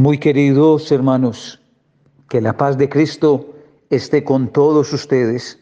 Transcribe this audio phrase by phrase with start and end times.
[0.00, 1.60] Muy queridos hermanos,
[2.30, 3.52] que la paz de Cristo
[3.90, 5.58] esté con todos ustedes.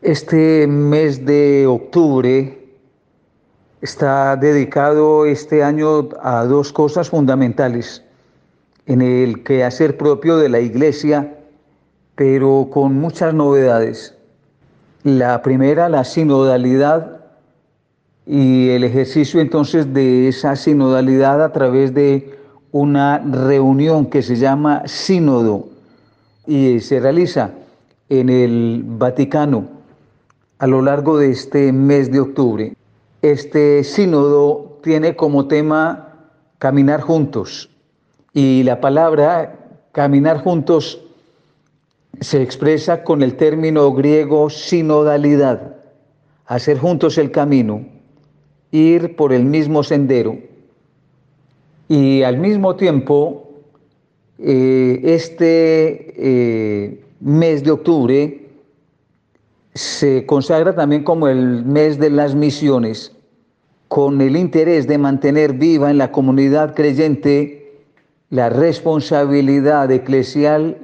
[0.00, 2.70] Este mes de octubre
[3.82, 8.02] está dedicado este año a dos cosas fundamentales
[8.86, 11.36] en el quehacer propio de la iglesia,
[12.14, 14.14] pero con muchas novedades.
[15.02, 17.20] La primera, la sinodalidad
[18.26, 22.40] y el ejercicio entonces de esa sinodalidad a través de
[22.72, 25.68] una reunión que se llama sínodo
[26.46, 27.50] y se realiza
[28.08, 29.66] en el Vaticano
[30.58, 32.74] a lo largo de este mes de octubre.
[33.20, 36.08] Este sínodo tiene como tema
[36.58, 37.70] caminar juntos
[38.32, 39.58] y la palabra
[39.92, 41.00] caminar juntos
[42.20, 45.76] se expresa con el término griego sinodalidad,
[46.46, 47.84] hacer juntos el camino,
[48.70, 50.38] ir por el mismo sendero.
[51.92, 53.50] Y al mismo tiempo,
[54.38, 58.48] eh, este eh, mes de octubre
[59.74, 63.14] se consagra también como el mes de las misiones,
[63.88, 67.82] con el interés de mantener viva en la comunidad creyente
[68.30, 70.78] la responsabilidad eclesial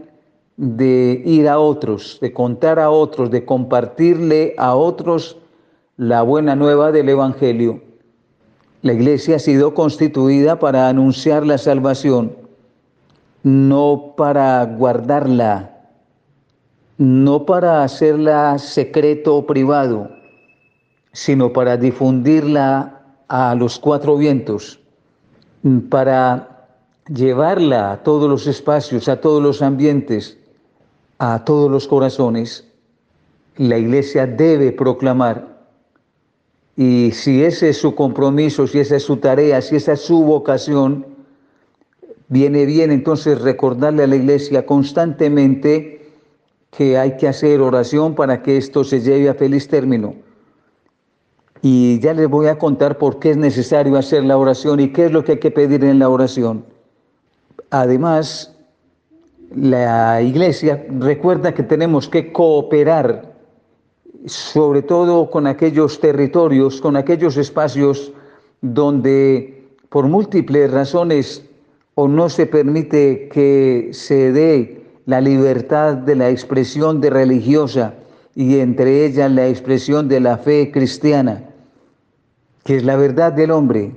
[0.59, 5.39] de ir a otros, de contar a otros, de compartirle a otros
[5.97, 7.88] la buena nueva del Evangelio.
[8.83, 12.37] La iglesia ha sido constituida para anunciar la salvación,
[13.43, 15.79] no para guardarla,
[16.97, 20.11] no para hacerla secreto o privado,
[21.13, 24.79] sino para difundirla a los cuatro vientos,
[25.91, 26.69] para
[27.13, 30.39] llevarla a todos los espacios, a todos los ambientes,
[31.19, 32.65] a todos los corazones.
[33.57, 35.58] La iglesia debe proclamar
[36.81, 40.23] y si ese es su compromiso, si esa es su tarea, si esa es su
[40.23, 41.07] vocación,
[42.29, 46.13] viene bien entonces recordarle a la iglesia constantemente
[46.71, 50.15] que hay que hacer oración para que esto se lleve a feliz término.
[51.63, 55.07] Y ya les voy a contar por qué es necesario hacer la oración y qué
[55.07, 56.65] es lo que hay que pedir en la oración.
[57.71, 58.55] Además,
[59.53, 63.28] la iglesia recuerda que tenemos que cooperar
[64.27, 68.13] sobre todo con aquellos territorios, con aquellos espacios
[68.61, 71.45] donde por múltiples razones
[71.95, 77.95] o no se permite que se dé la libertad de la expresión de religiosa
[78.35, 81.45] y entre ellas la expresión de la fe cristiana,
[82.65, 83.93] que es la verdad del hombre,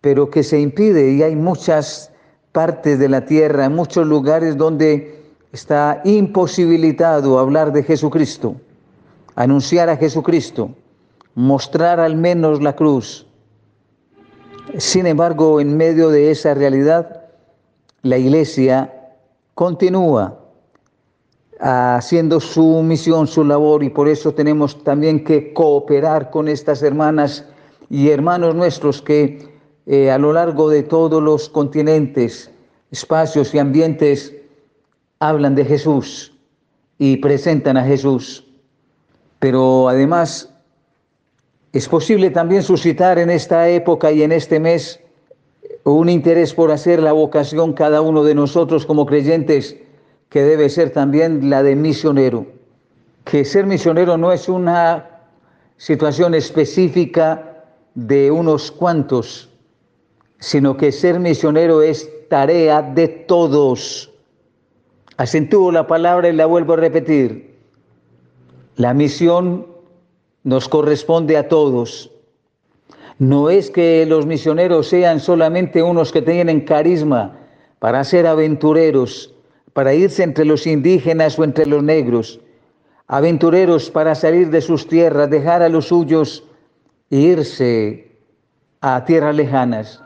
[0.00, 2.10] pero que se impide y hay muchas
[2.52, 5.14] partes de la tierra, muchos lugares donde
[5.52, 8.56] está imposibilitado hablar de Jesucristo
[9.36, 10.70] anunciar a Jesucristo,
[11.34, 13.26] mostrar al menos la cruz.
[14.78, 17.26] Sin embargo, en medio de esa realidad,
[18.02, 18.92] la iglesia
[19.54, 20.40] continúa
[21.60, 27.44] haciendo su misión, su labor, y por eso tenemos también que cooperar con estas hermanas
[27.88, 29.54] y hermanos nuestros que
[29.86, 32.50] eh, a lo largo de todos los continentes,
[32.90, 34.34] espacios y ambientes
[35.18, 36.32] hablan de Jesús
[36.98, 38.45] y presentan a Jesús.
[39.38, 40.52] Pero además
[41.72, 45.00] es posible también suscitar en esta época y en este mes
[45.84, 49.76] un interés por hacer la vocación cada uno de nosotros como creyentes,
[50.28, 52.46] que debe ser también la de misionero.
[53.24, 55.08] Que ser misionero no es una
[55.76, 57.64] situación específica
[57.94, 59.48] de unos cuantos,
[60.38, 64.12] sino que ser misionero es tarea de todos.
[65.16, 67.55] Acentúo la palabra y la vuelvo a repetir.
[68.76, 69.66] La misión
[70.44, 72.12] nos corresponde a todos.
[73.18, 77.38] No es que los misioneros sean solamente unos que tienen carisma
[77.78, 79.34] para ser aventureros,
[79.72, 82.40] para irse entre los indígenas o entre los negros,
[83.06, 86.44] aventureros para salir de sus tierras, dejar a los suyos
[87.10, 88.10] e irse
[88.82, 90.02] a tierras lejanas.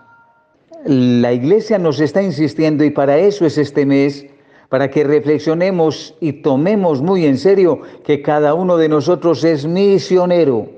[0.85, 4.27] La iglesia nos está insistiendo y para eso es este mes
[4.71, 10.69] para que reflexionemos y tomemos muy en serio que cada uno de nosotros es misionero.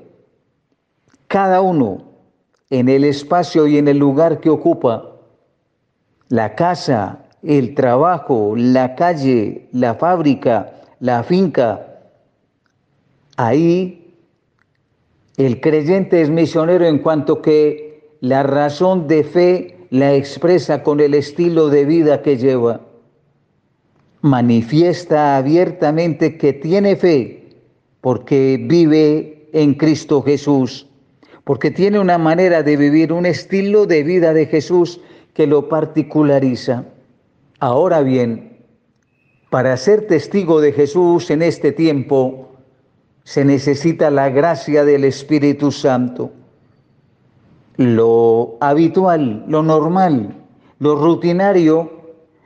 [1.27, 2.03] Cada uno
[2.71, 5.11] en el espacio y en el lugar que ocupa,
[6.29, 11.85] la casa, el trabajo, la calle, la fábrica, la finca,
[13.37, 14.15] ahí
[15.37, 21.13] el creyente es misionero en cuanto que la razón de fe la expresa con el
[21.13, 22.81] estilo de vida que lleva
[24.23, 27.43] manifiesta abiertamente que tiene fe
[27.99, 30.87] porque vive en Cristo Jesús,
[31.43, 35.01] porque tiene una manera de vivir, un estilo de vida de Jesús
[35.33, 36.85] que lo particulariza.
[37.59, 38.59] Ahora bien,
[39.49, 42.49] para ser testigo de Jesús en este tiempo,
[43.25, 46.31] se necesita la gracia del Espíritu Santo.
[47.75, 50.33] Lo habitual, lo normal,
[50.79, 52.02] lo rutinario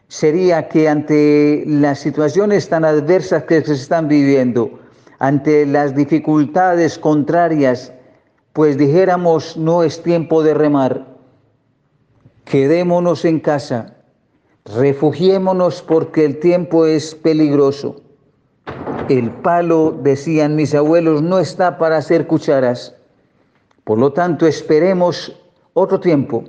[0.07, 4.79] sería que ante las situaciones tan adversas que se están viviendo,
[5.19, 7.91] ante las dificultades contrarias,
[8.53, 11.07] pues dijéramos no es tiempo de remar,
[12.45, 13.95] quedémonos en casa,
[14.65, 18.01] refugiémonos porque el tiempo es peligroso.
[19.09, 22.93] El palo, decían mis abuelos, no está para hacer cucharas.
[23.85, 25.33] Por lo tanto, esperemos
[25.73, 26.43] otro tiempo.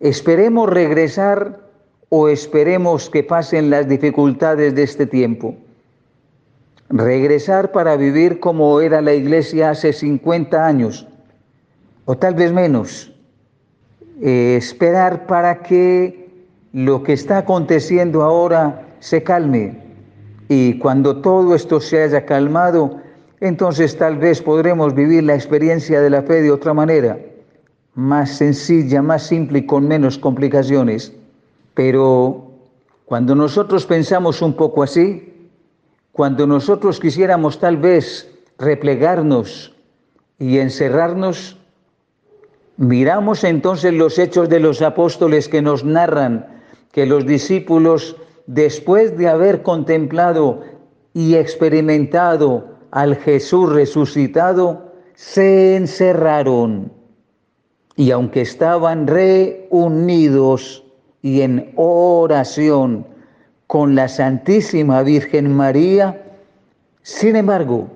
[0.00, 1.65] Esperemos regresar
[2.08, 5.56] o esperemos que pasen las dificultades de este tiempo.
[6.88, 11.06] Regresar para vivir como era la iglesia hace 50 años,
[12.04, 13.12] o tal vez menos.
[14.22, 16.26] Eh, esperar para que
[16.72, 19.78] lo que está aconteciendo ahora se calme.
[20.48, 23.00] Y cuando todo esto se haya calmado,
[23.40, 27.18] entonces tal vez podremos vivir la experiencia de la fe de otra manera,
[27.94, 31.12] más sencilla, más simple y con menos complicaciones.
[31.76, 32.52] Pero
[33.04, 35.50] cuando nosotros pensamos un poco así,
[36.10, 39.76] cuando nosotros quisiéramos tal vez replegarnos
[40.38, 41.58] y encerrarnos,
[42.78, 46.62] miramos entonces los hechos de los apóstoles que nos narran
[46.92, 50.62] que los discípulos, después de haber contemplado
[51.12, 56.90] y experimentado al Jesús resucitado, se encerraron.
[57.96, 60.85] Y aunque estaban reunidos
[61.26, 63.04] y en oración
[63.66, 66.22] con la Santísima Virgen María,
[67.02, 67.88] sin embargo,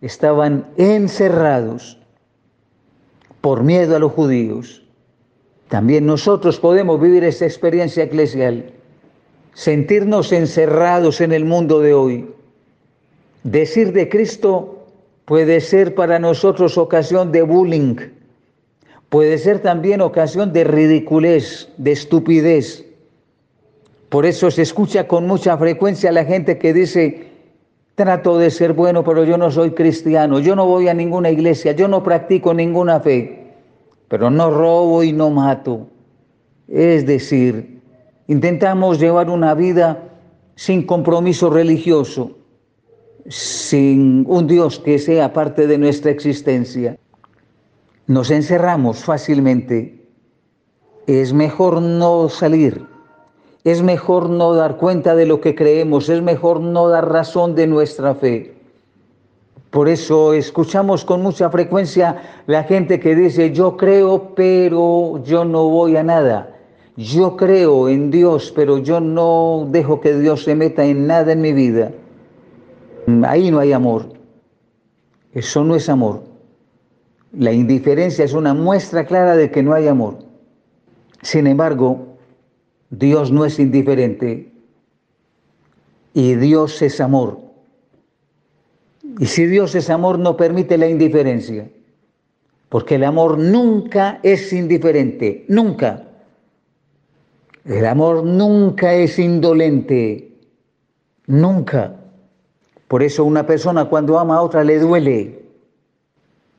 [0.00, 2.00] estaban encerrados
[3.40, 4.82] por miedo a los judíos.
[5.68, 8.72] También nosotros podemos vivir esa experiencia eclesial,
[9.52, 12.28] sentirnos encerrados en el mundo de hoy.
[13.44, 14.84] Decir de Cristo
[15.26, 17.94] puede ser para nosotros ocasión de bullying,
[19.14, 22.84] puede ser también ocasión de ridiculez, de estupidez.
[24.08, 27.28] Por eso se escucha con mucha frecuencia la gente que dice,
[27.94, 31.70] trato de ser bueno, pero yo no soy cristiano, yo no voy a ninguna iglesia,
[31.70, 33.44] yo no practico ninguna fe
[34.08, 35.86] pero no robo y no mato.
[36.68, 37.80] Es decir,
[38.26, 40.02] intentamos llevar una vida
[40.56, 42.36] sin compromiso religioso,
[43.28, 46.98] sin un Dios que sea parte de nuestra existencia.
[48.06, 50.06] Nos encerramos fácilmente.
[51.06, 52.86] Es mejor no salir,
[53.64, 57.66] es mejor no dar cuenta de lo que creemos, es mejor no dar razón de
[57.66, 58.54] nuestra fe.
[59.70, 65.68] Por eso escuchamos con mucha frecuencia la gente que dice, yo creo, pero yo no
[65.68, 66.50] voy a nada.
[66.96, 71.40] Yo creo en Dios, pero yo no dejo que Dios se meta en nada en
[71.40, 71.90] mi vida.
[73.26, 74.12] Ahí no hay amor.
[75.32, 76.33] Eso no es amor.
[77.38, 80.18] La indiferencia es una muestra clara de que no hay amor.
[81.22, 82.16] Sin embargo,
[82.90, 84.52] Dios no es indiferente
[86.12, 87.40] y Dios es amor.
[89.18, 91.68] Y si Dios es amor, no permite la indiferencia,
[92.68, 96.04] porque el amor nunca es indiferente, nunca.
[97.64, 100.36] El amor nunca es indolente,
[101.26, 101.96] nunca.
[102.88, 105.43] Por eso una persona cuando ama a otra le duele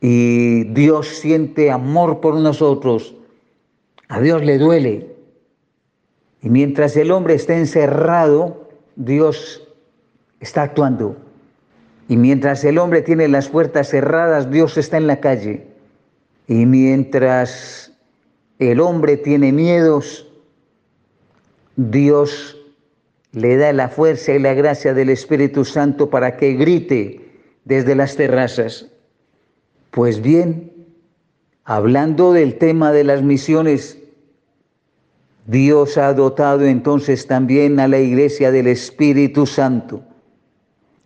[0.07, 3.15] y Dios siente amor por nosotros.
[4.07, 5.15] A Dios le duele.
[6.43, 9.67] Y mientras el hombre está encerrado, Dios
[10.39, 11.17] está actuando.
[12.07, 15.65] Y mientras el hombre tiene las puertas cerradas, Dios está en la calle.
[16.47, 17.91] Y mientras
[18.59, 20.31] el hombre tiene miedos,
[21.77, 22.61] Dios
[23.31, 27.27] le da la fuerza y la gracia del Espíritu Santo para que grite
[27.63, 28.91] desde las terrazas.
[29.95, 30.73] Pues bien,
[31.63, 33.97] hablando del tema de las misiones,
[35.45, 40.03] Dios ha dotado entonces también a la iglesia del Espíritu Santo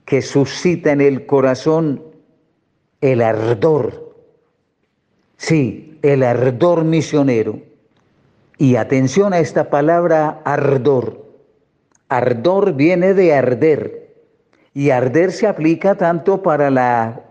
[0.06, 2.02] que suscita en el corazón
[3.00, 4.16] el ardor,
[5.38, 7.60] sí, el ardor misionero.
[8.58, 11.28] Y atención a esta palabra ardor.
[12.08, 14.16] Ardor viene de arder.
[14.74, 17.29] Y arder se aplica tanto para la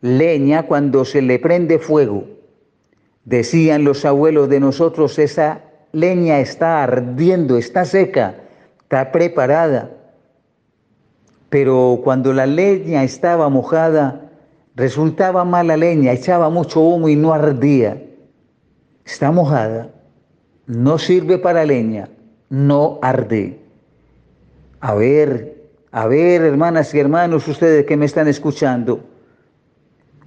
[0.00, 2.24] leña cuando se le prende fuego.
[3.24, 8.36] Decían los abuelos de nosotros, esa leña está ardiendo, está seca,
[8.82, 10.00] está preparada
[11.50, 14.30] pero cuando la leña estaba mojada,
[14.76, 18.00] resultaba mala leña, echaba mucho humo y no ardía.
[19.04, 19.90] Está mojada,
[20.66, 22.08] no sirve para leña,
[22.48, 23.58] no arde.
[24.78, 29.00] A ver, a ver, hermanas y hermanos, ustedes que me están escuchando,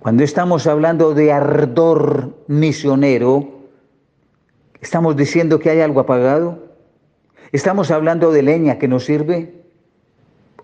[0.04, 3.62] cuando estamos hablando de ardor misionero,
[4.82, 6.60] ¿estamos diciendo que hay algo apagado?
[7.54, 9.54] ¿Estamos hablando de leña que no sirve?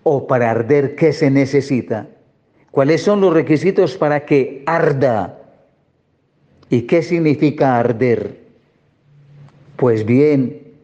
[0.02, 2.08] ¿O para arder qué se necesita?
[2.70, 5.38] ¿Cuáles son los requisitos para que arda?
[6.68, 8.40] ¿Y qué significa arder?
[9.76, 10.74] Pues bien,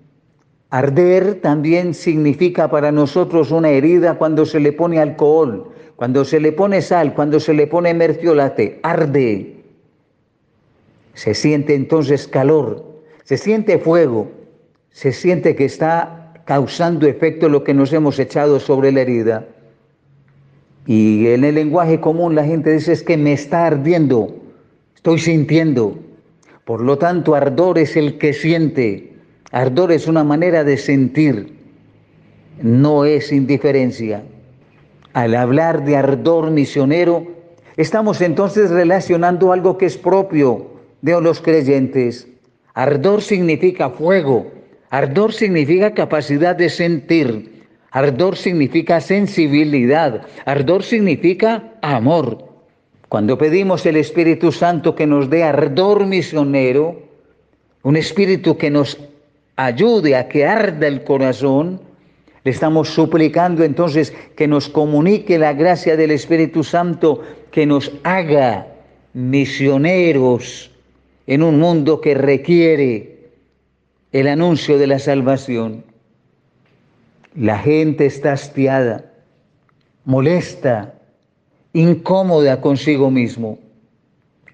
[0.70, 6.52] arder también significa para nosotros una herida cuando se le pone alcohol, cuando se le
[6.52, 9.54] pone sal, cuando se le pone mertiolate, arde.
[11.14, 14.30] Se siente entonces calor, se siente fuego,
[14.90, 19.46] se siente que está causando efecto lo que nos hemos echado sobre la herida.
[20.86, 24.36] Y en el lenguaje común la gente dice es que me está ardiendo,
[24.94, 25.98] estoy sintiendo.
[26.66, 29.14] Por lo tanto, ardor es el que siente.
[29.50, 31.54] Ardor es una manera de sentir,
[32.60, 34.22] no es indiferencia.
[35.16, 37.26] Al hablar de ardor misionero,
[37.78, 40.66] estamos entonces relacionando algo que es propio
[41.00, 42.28] de los creyentes.
[42.74, 44.52] Ardor significa fuego,
[44.90, 52.44] ardor significa capacidad de sentir, ardor significa sensibilidad, ardor significa amor.
[53.08, 57.00] Cuando pedimos el Espíritu Santo que nos dé ardor misionero,
[57.84, 58.98] un espíritu que nos
[59.56, 61.85] ayude a que arda el corazón,
[62.46, 68.68] le estamos suplicando entonces que nos comunique la gracia del Espíritu Santo, que nos haga
[69.14, 70.70] misioneros
[71.26, 73.30] en un mundo que requiere
[74.12, 75.82] el anuncio de la salvación.
[77.34, 79.06] La gente está hastiada,
[80.04, 80.94] molesta,
[81.72, 83.58] incómoda consigo mismo.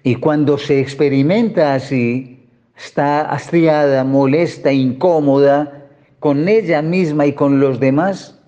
[0.01, 2.43] Y cuando se experimenta así,
[2.75, 5.82] está hastiada, molesta, incómoda
[6.23, 8.39] con ella misma y con los demás,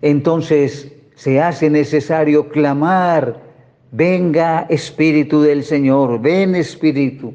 [0.00, 3.42] entonces se hace necesario clamar,
[3.92, 7.34] venga Espíritu del Señor, ven Espíritu,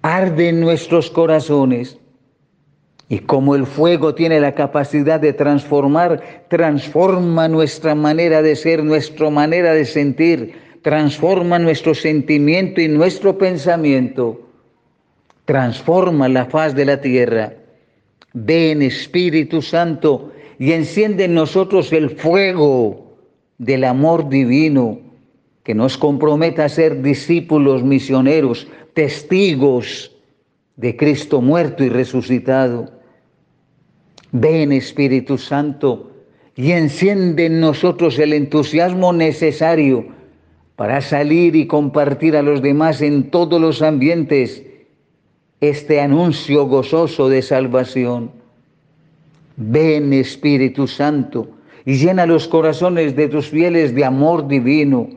[0.00, 1.98] arde en nuestros corazones
[3.10, 9.28] y como el fuego tiene la capacidad de transformar, transforma nuestra manera de ser, nuestra
[9.28, 14.48] manera de sentir, transforma nuestro sentimiento y nuestro pensamiento,
[15.44, 17.59] transforma la faz de la tierra.
[18.32, 23.16] Ven Espíritu Santo y enciende en nosotros el fuego
[23.58, 25.00] del amor divino
[25.64, 30.16] que nos comprometa a ser discípulos misioneros, testigos
[30.76, 32.90] de Cristo muerto y resucitado.
[34.32, 36.10] Ven Espíritu Santo
[36.54, 40.06] y enciende en nosotros el entusiasmo necesario
[40.76, 44.64] para salir y compartir a los demás en todos los ambientes
[45.60, 48.30] este anuncio gozoso de salvación.
[49.56, 51.48] Ven Espíritu Santo
[51.84, 55.08] y llena los corazones de tus fieles de amor divino.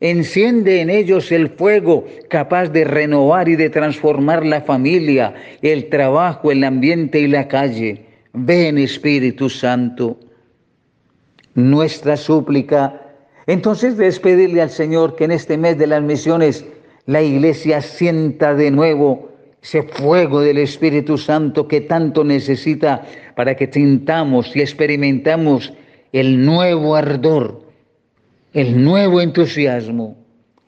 [0.00, 6.52] Enciende en ellos el fuego capaz de renovar y de transformar la familia, el trabajo,
[6.52, 8.04] el ambiente y la calle.
[8.34, 10.18] Ven Espíritu Santo.
[11.54, 13.00] Nuestra súplica,
[13.46, 16.66] entonces despedirle al Señor que en este mes de las misiones
[17.06, 19.35] la iglesia sienta de nuevo
[19.66, 23.04] ese fuego del Espíritu Santo que tanto necesita
[23.34, 25.72] para que sintamos y experimentamos
[26.12, 27.62] el nuevo ardor,
[28.52, 30.16] el nuevo entusiasmo,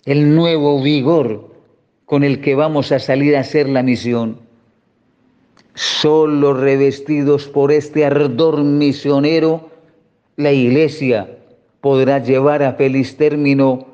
[0.04, 1.48] el nuevo vigor
[2.06, 4.40] con el que vamos a salir a hacer la misión.
[5.74, 9.70] Solo revestidos por este ardor misionero,
[10.34, 11.38] la iglesia
[11.80, 13.86] podrá llevar a feliz término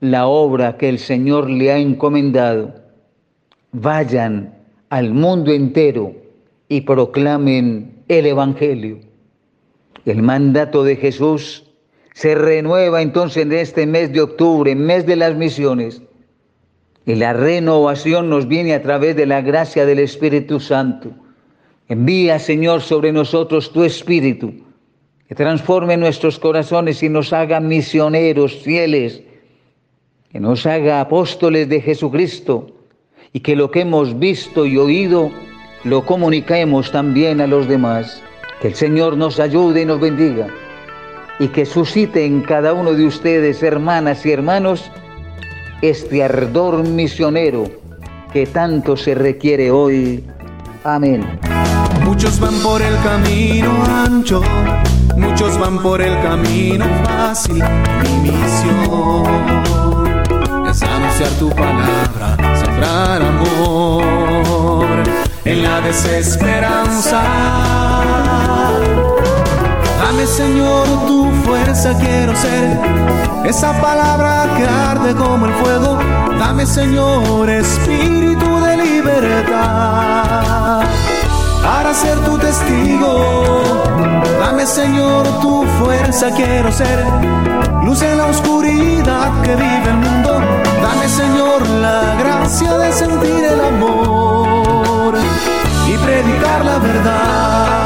[0.00, 2.87] la obra que el Señor le ha encomendado.
[3.72, 4.54] Vayan
[4.90, 6.14] al mundo entero
[6.68, 9.00] y proclamen el Evangelio.
[10.04, 11.64] El mandato de Jesús
[12.14, 16.02] se renueva entonces en este mes de octubre, mes de las misiones.
[17.06, 21.12] Y la renovación nos viene a través de la gracia del Espíritu Santo
[21.88, 24.52] Envía, Señor, sobre nosotros tu Espíritu,
[25.26, 29.22] que transforme nuestros corazones y nos haga misioneros fieles,
[30.30, 32.74] que nos haga apóstoles de Jesucristo
[33.32, 35.30] y que lo que hemos visto y oído
[35.84, 38.22] lo comuniquemos también a los demás.
[38.60, 40.48] Que el Señor nos ayude y nos bendiga
[41.38, 44.90] y que suscite en cada uno de ustedes, hermanas y hermanos,
[45.82, 47.70] este ardor misionero
[48.32, 50.24] que tanto se requiere hoy.
[50.84, 51.24] Amén.
[52.04, 54.42] Muchos van por el camino ancho,
[55.16, 57.62] muchos van por el camino fácil.
[58.02, 59.24] Mi misión
[60.68, 62.36] es anunciar tu palabra,
[62.82, 64.86] amor
[65.44, 67.22] en la desesperanza.
[70.00, 72.78] Dame Señor tu fuerza, quiero ser
[73.44, 75.98] esa palabra que arde como el fuego.
[76.38, 80.38] Dame Señor espíritu de libertad
[81.62, 83.62] para ser tu testigo.
[84.40, 87.04] Dame Señor tu fuerza, quiero ser
[87.84, 90.40] luz en la oscuridad que vive el mundo.
[90.82, 95.14] Dame Señor la gracia de sentir el amor
[95.88, 97.78] y predicar la verdad.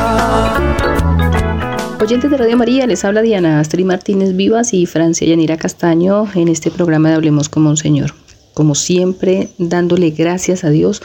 [2.01, 6.49] Oyentes de Radio María, les habla Diana Astrid Martínez Vivas y Francia Yanira Castaño en
[6.49, 8.13] este programa de Hablemos como un Señor.
[8.55, 11.01] Como siempre, dándole gracias a Dios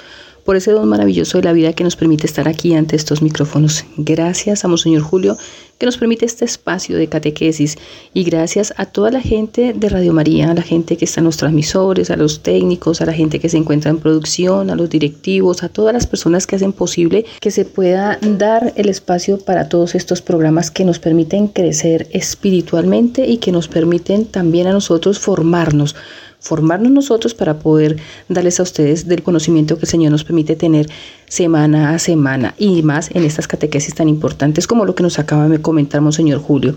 [0.47, 3.83] por ese don maravilloso de la vida que nos permite estar aquí ante estos micrófonos.
[3.97, 5.35] Gracias a Monseñor Julio
[5.77, 7.75] que nos permite este espacio de catequesis
[8.13, 11.25] y gracias a toda la gente de Radio María, a la gente que está en
[11.25, 14.89] los transmisores, a los técnicos, a la gente que se encuentra en producción, a los
[14.89, 19.67] directivos, a todas las personas que hacen posible que se pueda dar el espacio para
[19.67, 25.19] todos estos programas que nos permiten crecer espiritualmente y que nos permiten también a nosotros
[25.19, 25.93] formarnos
[26.39, 27.97] formarnos nosotros para poder
[28.29, 30.87] darles a ustedes del conocimiento que el Señor nos permite tener
[31.27, 35.47] semana a semana y más en estas catequesis tan importantes como lo que nos acaba
[35.47, 36.75] de comentar Monseñor Julio.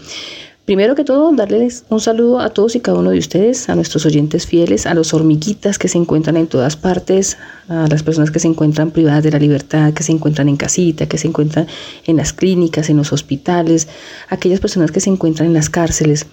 [0.71, 4.07] Primero que todo, darles un saludo a todos y cada uno de ustedes, a nuestros
[4.07, 8.39] oyentes fieles, a los hormiguitas que se encuentran en todas partes, a las personas que
[8.39, 11.67] se encuentran privadas de la libertad, que se encuentran en casita, que se encuentran
[12.07, 13.89] en las clínicas, en los hospitales,
[14.29, 16.27] a aquellas personas que se encuentran en las cárceles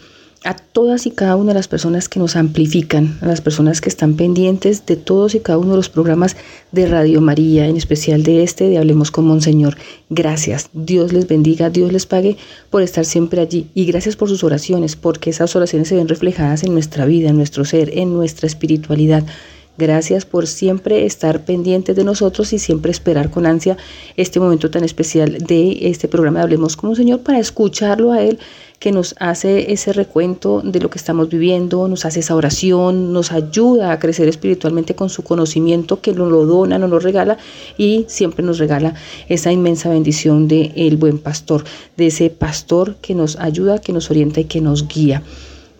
[0.47, 3.89] a todas y cada una de las personas que nos amplifican, a las personas que
[3.89, 6.37] están pendientes de todos y cada uno de los programas
[6.71, 9.75] de Radio María, en especial de este, de Hablemos con Monseñor.
[10.09, 12.37] Gracias, Dios les bendiga, Dios les pague
[12.69, 16.63] por estar siempre allí y gracias por sus oraciones, porque esas oraciones se ven reflejadas
[16.63, 19.25] en nuestra vida, en nuestro ser, en nuestra espiritualidad.
[19.77, 23.77] Gracias por siempre estar pendientes de nosotros y siempre esperar con ansia
[24.15, 28.39] este momento tan especial de este programa de Hablemos con Monseñor para escucharlo a Él
[28.79, 33.31] que nos hace ese recuento de lo que estamos viviendo, nos hace esa oración, nos
[33.31, 37.37] ayuda a crecer espiritualmente con su conocimiento que nos lo dona, nos lo regala
[37.77, 38.93] y siempre nos regala
[39.29, 41.63] esa inmensa bendición de el buen pastor,
[41.95, 45.23] de ese pastor que nos ayuda, que nos orienta y que nos guía.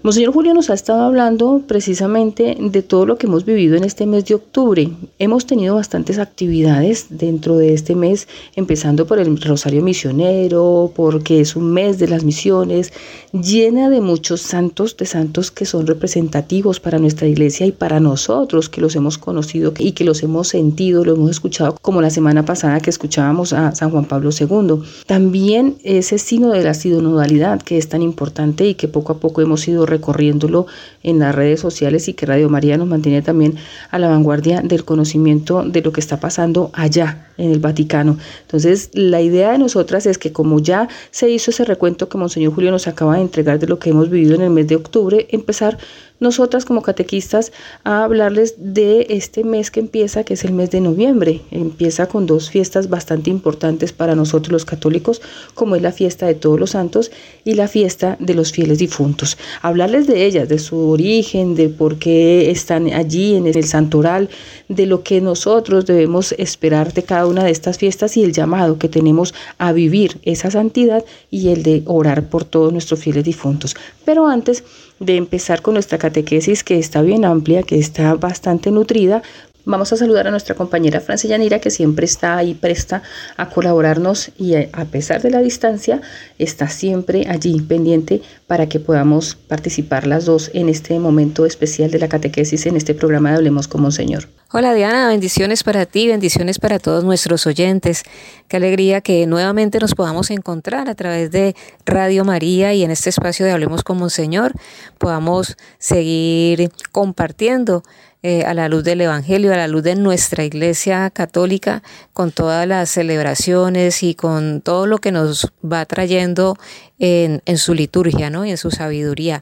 [0.07, 4.05] Monseñor Julio nos ha estado hablando precisamente de todo lo que hemos vivido en este
[4.05, 4.89] mes de octubre.
[5.19, 11.57] Hemos tenido bastantes actividades dentro de este mes, empezando por el Rosario Misionero, porque es
[11.57, 12.93] un mes de las misiones,
[13.33, 18.69] llena de muchos santos, de santos que son representativos para nuestra iglesia y para nosotros
[18.69, 22.45] que los hemos conocido y que los hemos sentido, lo hemos escuchado, como la semana
[22.45, 24.83] pasada que escuchábamos a San Juan Pablo II.
[25.05, 29.41] También ese signo de la sinodalidad que es tan importante y que poco a poco
[29.41, 30.67] hemos ido recorriéndolo
[31.03, 33.55] en las redes sociales y que Radio María nos mantiene también
[33.91, 38.17] a la vanguardia del conocimiento de lo que está pasando allá en el Vaticano.
[38.41, 42.53] Entonces, la idea de nosotras es que como ya se hizo ese recuento que Monseñor
[42.53, 45.27] Julio nos acaba de entregar de lo que hemos vivido en el mes de octubre,
[45.31, 45.77] empezar
[46.19, 47.51] nosotras como catequistas
[47.83, 51.41] a hablarles de este mes que empieza, que es el mes de noviembre.
[51.51, 55.21] Empieza con dos fiestas bastante importantes para nosotros los católicos,
[55.53, 57.11] como es la fiesta de todos los santos
[57.45, 59.37] y la fiesta de los fieles difuntos.
[59.61, 64.29] Hablarles de ellas, de su origen, de por qué están allí en el santoral,
[64.67, 68.77] de lo que nosotros debemos esperar de cada una de estas fiestas y el llamado
[68.77, 73.75] que tenemos a vivir esa santidad y el de orar por todos nuestros fieles difuntos.
[74.05, 74.63] Pero antes,
[74.99, 79.21] de empezar con nuestra catequesis que está bien amplia, que está bastante nutrida,
[79.69, 83.03] Vamos a saludar a nuestra compañera Francia Yanira, que siempre está ahí presta
[83.35, 85.99] a colaborarnos y a pesar de la distancia,
[86.39, 91.99] está siempre allí pendiente para que podamos participar las dos en este momento especial de
[91.99, 94.29] la catequesis en este programa de Hablemos como Señor.
[94.53, 98.03] Hola Diana, bendiciones para ti, bendiciones para todos nuestros oyentes.
[98.47, 101.53] Qué alegría que nuevamente nos podamos encontrar a través de
[101.85, 104.53] Radio María y en este espacio de Hablemos como Señor
[104.97, 107.83] podamos seguir compartiendo
[108.29, 112.67] eh, a la luz del Evangelio, a la luz de nuestra Iglesia Católica, con todas
[112.67, 116.57] las celebraciones y con todo lo que nos va trayendo
[116.99, 118.43] en, su liturgia ¿no?
[118.43, 119.39] y en su sabiduría.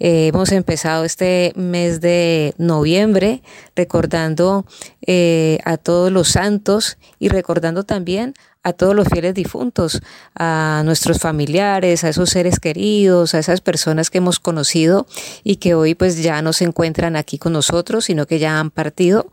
[0.00, 3.42] Eh, hemos empezado este mes de noviembre
[3.74, 4.66] recordando
[5.06, 8.34] eh, a todos los santos y recordando también
[8.66, 10.02] a todos los fieles difuntos,
[10.34, 15.06] a nuestros familiares, a esos seres queridos, a esas personas que hemos conocido
[15.44, 18.72] y que hoy pues ya no se encuentran aquí con nosotros, sino que ya han
[18.72, 19.30] partido.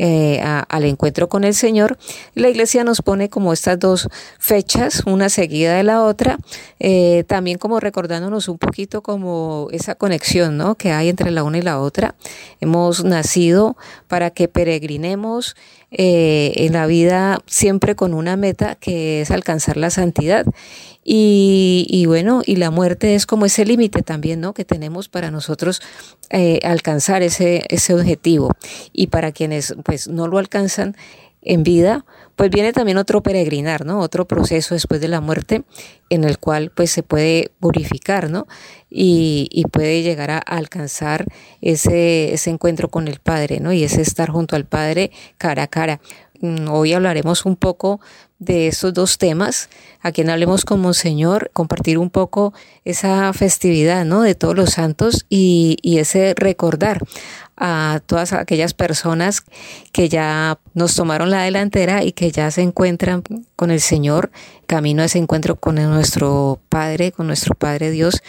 [0.00, 1.98] Eh, al encuentro con el Señor,
[2.34, 6.38] la iglesia nos pone como estas dos fechas, una seguida de la otra,
[6.78, 10.76] eh, también como recordándonos un poquito como esa conexión ¿no?
[10.76, 12.14] que hay entre la una y la otra.
[12.60, 13.76] Hemos nacido
[14.06, 15.56] para que peregrinemos
[15.90, 20.46] eh, en la vida siempre con una meta que es alcanzar la santidad.
[21.10, 24.52] Y, bueno, y la muerte es como ese límite también, ¿no?
[24.52, 25.80] Que tenemos para nosotros
[26.28, 28.52] eh, alcanzar ese, ese objetivo.
[28.92, 30.96] Y para quienes pues no lo alcanzan
[31.48, 32.04] en vida,
[32.36, 34.00] pues viene también otro peregrinar, ¿no?
[34.00, 35.64] Otro proceso después de la muerte
[36.10, 38.46] en el cual pues se puede purificar, ¿no?
[38.90, 41.26] Y, puede llegar a alcanzar
[41.60, 43.72] ese, ese encuentro con el Padre, ¿no?
[43.72, 46.00] Y ese estar junto al Padre cara a cara.
[46.40, 48.00] Mm, hoy hablaremos un poco
[48.38, 49.68] de estos dos temas,
[50.00, 54.22] a quien hablemos con Monseñor, compartir un poco esa festividad ¿no?
[54.22, 57.00] de todos los santos y ese recordar
[57.58, 59.42] a todas aquellas personas
[59.92, 63.22] que ya nos tomaron la delantera y que ya se encuentran
[63.56, 64.30] con el Señor,
[64.66, 68.22] camino a ese encuentro con nuestro Padre, con nuestro Padre Dios,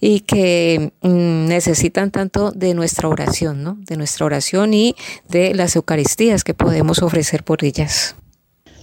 [0.00, 3.78] y que mm, necesitan tanto de nuestra oración, ¿no?
[3.80, 4.96] De nuestra oración y
[5.28, 8.16] de las Eucaristías que podemos ofrecer por ellas.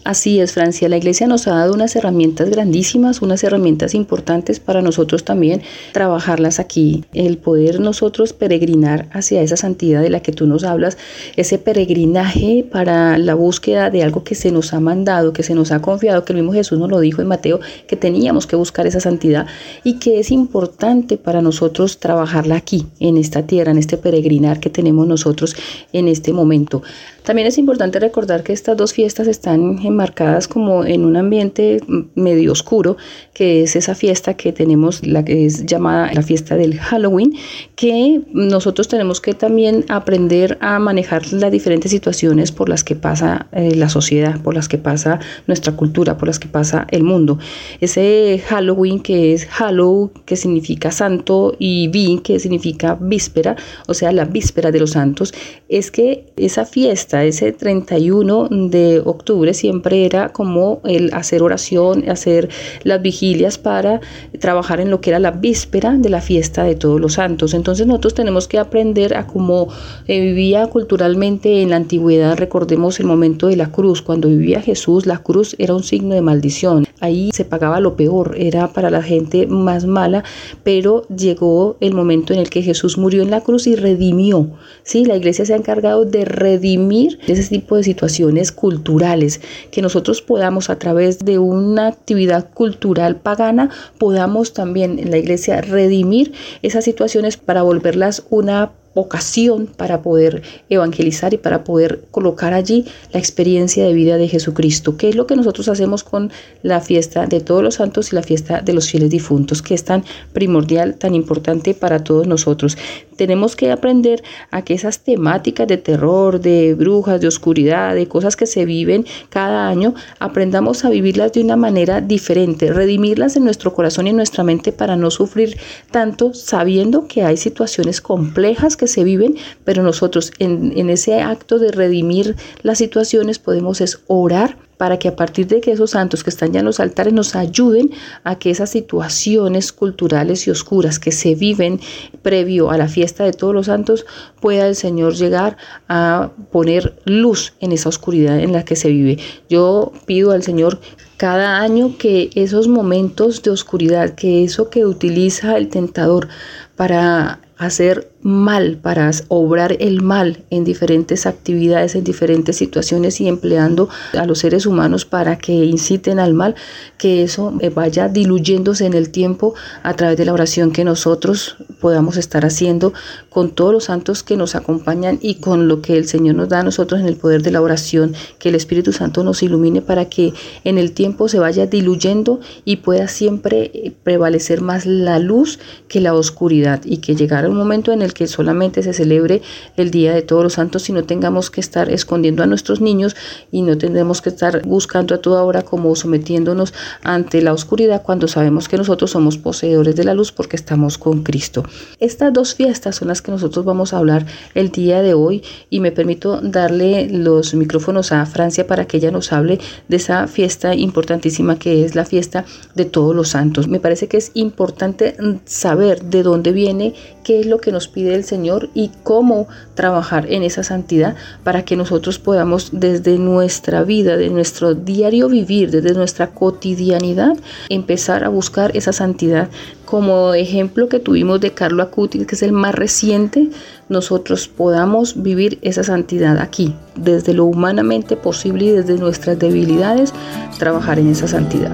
[0.04, 0.90] Así es, Francia.
[0.90, 5.62] La Iglesia nos ha dado unas herramientas grandísimas, unas herramientas importantes para nosotros también
[5.94, 7.06] trabajarlas aquí.
[7.14, 10.98] El poder nosotros peregrinar hacia esa santidad de la que tú nos hablas,
[11.36, 15.72] ese peregrinaje para la búsqueda de algo que se nos ha mandado, que se nos
[15.72, 18.88] ha confiado, que el mismo Jesús nos lo dijo en Mateo, que teníamos que buscar
[18.88, 19.46] esa santidad
[19.84, 24.72] y que es importante para nosotros trabajarla aquí, en esta tierra, en este peregrinar que
[24.72, 25.56] tenemos nosotros
[25.94, 26.82] en este momento.
[27.24, 31.82] También es importante recordar que estas dos fiestas están enmarcadas como en un ambiente
[32.16, 32.98] medio oscuro,
[33.34, 37.34] que es esa fiesta que tenemos, la que es llamada la fiesta del Halloween,
[37.76, 43.48] que nosotros tenemos que también aprender a manejar las diferentes situaciones por las que pasa
[43.52, 47.38] eh, la sociedad, por las que pasa nuestra cultura, por las que pasa el mundo.
[47.80, 53.56] Ese Halloween que es Hallow, que significa santo, y Vin, que significa víspera,
[53.88, 55.34] o sea, la víspera de los santos,
[55.70, 62.50] es que esa fiesta, ese 31 de octubre, siempre era como el hacer oración, hacer
[62.84, 64.02] las vigilias para
[64.40, 67.54] trabajar en lo que era la víspera de la fiesta de todos los santos.
[67.54, 69.68] Entonces nosotros tenemos que aprender a cómo
[70.08, 72.38] eh, vivía culturalmente en la antigüedad.
[72.38, 74.02] Recordemos el momento de la cruz.
[74.02, 76.86] Cuando vivía Jesús, la cruz era un signo de maldición.
[77.00, 80.24] Ahí se pagaba lo peor, era para la gente más mala,
[80.64, 84.52] pero llegó el momento en el que Jesús murió en la cruz y redimió.
[84.84, 85.06] ¿sí?
[85.06, 90.70] La iglesia se ha encargado de redimir ese tipo de situaciones culturales que nosotros podamos
[90.70, 97.38] a través de una actividad cultural pagana, podamos también en la iglesia redimir esas situaciones
[97.38, 103.94] para volverlas una vocación para poder evangelizar y para poder colocar allí la experiencia de
[103.94, 107.76] vida de Jesucristo, que es lo que nosotros hacemos con la fiesta de todos los
[107.76, 112.04] santos y la fiesta de los fieles difuntos, que es tan primordial, tan importante para
[112.04, 112.78] todos nosotros.
[113.16, 118.36] Tenemos que aprender a que esas temáticas de terror, de brujas, de oscuridad, de cosas
[118.36, 123.74] que se viven cada año, aprendamos a vivirlas de una manera diferente, redimirlas en nuestro
[123.74, 125.58] corazón y en nuestra mente para no sufrir
[125.92, 131.72] tanto, sabiendo que hay situaciones complejas que se viven, pero nosotros en, ese acto de
[131.72, 136.32] redimir las situaciones podemos es orar para que a partir de que esos santos que
[136.32, 137.92] están ya en los altares nos ayuden
[138.24, 141.80] a que esas situaciones culturales y oscuras que se viven
[142.24, 144.08] previo a la fiesta de todos los santos
[144.40, 149.20] pueda el Señor llegar a poner luz en esa oscuridad en la que se vive.
[149.48, 150.80] Yo pido al Señor
[151.18, 156.28] cada año que esos momentos de oscuridad, que eso que utiliza el tentador
[156.76, 163.90] para hacer mal, para obrar el mal en diferentes actividades, en diferentes situaciones y empleando
[164.18, 166.56] a los seres humanos para que inciten al mal,
[166.98, 169.54] que eso eh, vaya diluyéndose en el tiempo
[169.84, 172.94] a través de la oración que nosotros podamos estar haciendo
[173.30, 176.60] con todos los santos que nos acompañan y con lo que el Señor nos da
[176.60, 180.06] a nosotros en el poder de la oración, que el Espíritu Santo nos ilumine para
[180.06, 185.60] que en el tiempo se vaya diluyendo y pueda siempre eh, prevalecer más la luz
[185.88, 189.42] que la oscuridad y que llegara un momento en el que solamente se celebre
[189.78, 193.16] el Día de Todos los Santos y no tengamos que estar escondiendo a nuestros niños
[193.52, 198.28] y no tendremos que estar buscando a toda hora como sometiéndonos ante la oscuridad cuando
[198.28, 201.64] sabemos que nosotros somos poseedores de la luz porque estamos con Cristo.
[202.00, 205.80] Estas dos fiestas son las que nosotros vamos a hablar el día de hoy y
[205.80, 210.76] me permito darle los micrófonos a Francia para que ella nos hable de esa fiesta
[210.76, 212.46] importantísima que es la fiesta
[212.76, 213.68] de todos los santos.
[213.68, 216.94] Me parece que es importante saber de dónde viene,
[217.24, 221.16] qué es lo que nos pide pide el Señor y cómo trabajar en esa santidad
[221.44, 227.38] para que nosotros podamos desde nuestra vida, de nuestro diario vivir, desde nuestra cotidianidad,
[227.70, 229.50] empezar a buscar esa santidad.
[229.86, 233.50] Como ejemplo que tuvimos de Carlo Acuti, que es el más reciente,
[233.88, 240.12] nosotros podamos vivir esa santidad aquí, desde lo humanamente posible y desde nuestras debilidades,
[240.58, 241.72] trabajar en esa santidad.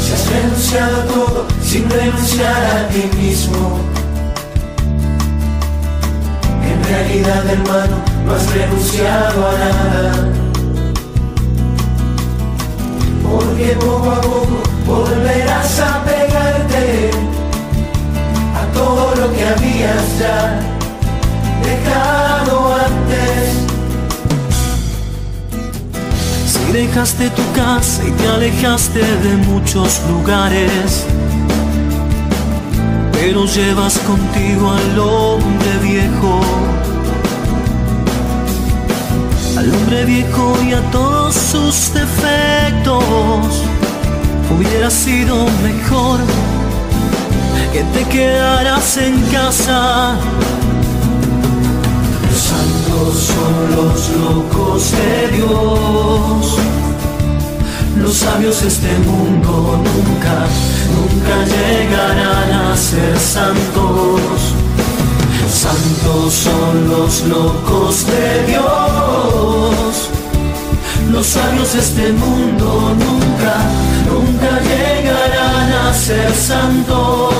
[0.00, 3.99] Si has renunciado todo sin renunciar a ti mismo.
[6.90, 10.12] Realidad, hermano, no has renunciado a nada.
[13.22, 17.10] Porque poco a poco volverás a pegarte
[18.56, 20.58] a todo lo que habías ya
[21.62, 23.54] dejado antes.
[26.44, 31.06] Si dejaste tu casa y te alejaste de muchos lugares,
[33.12, 36.39] pero llevas contigo al hombre viejo,
[39.60, 43.62] al hombre viejo y a todos sus defectos,
[44.56, 46.20] hubiera sido mejor
[47.72, 50.18] que te quedaras en casa
[53.12, 56.58] son los locos de Dios.
[57.96, 60.46] Los sabios de este mundo nunca,
[60.96, 64.54] nunca llegarán a ser santos.
[65.52, 68.89] Santos son los locos de Dios.
[71.12, 73.68] Los sabios de este mundo nunca,
[74.06, 77.34] nunca llegarán a ser santos.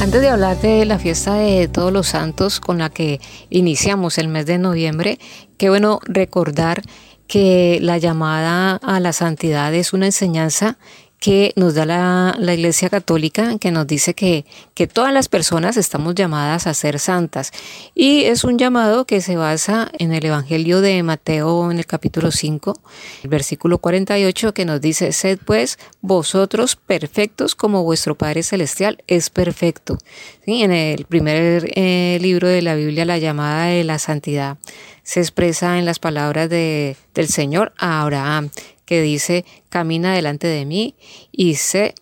[0.00, 4.28] Antes de hablar de la fiesta de todos los santos con la que iniciamos el
[4.28, 5.18] mes de noviembre,
[5.58, 6.82] qué bueno recordar
[7.26, 10.78] que la llamada a la santidad es una enseñanza
[11.18, 16.14] que nos da la, Iglesia Católica, que nos dice que, que todas las personas estamos
[16.14, 17.52] llamadas a ser santas.
[17.94, 22.30] Y es un llamado que se basa en el Evangelio de Mateo en el capítulo
[22.30, 22.78] 5,
[23.24, 29.30] el versículo 48, que nos dice, sed pues vosotros perfectos como vuestro Padre Celestial es
[29.30, 29.98] perfecto.
[30.46, 34.58] En el primer eh, libro de la Biblia, la llamada de la santidad
[35.02, 38.50] se expresa en las palabras de, del Señor a Abraham
[38.86, 40.94] que dice, camina delante de mí
[41.30, 41.94] y sé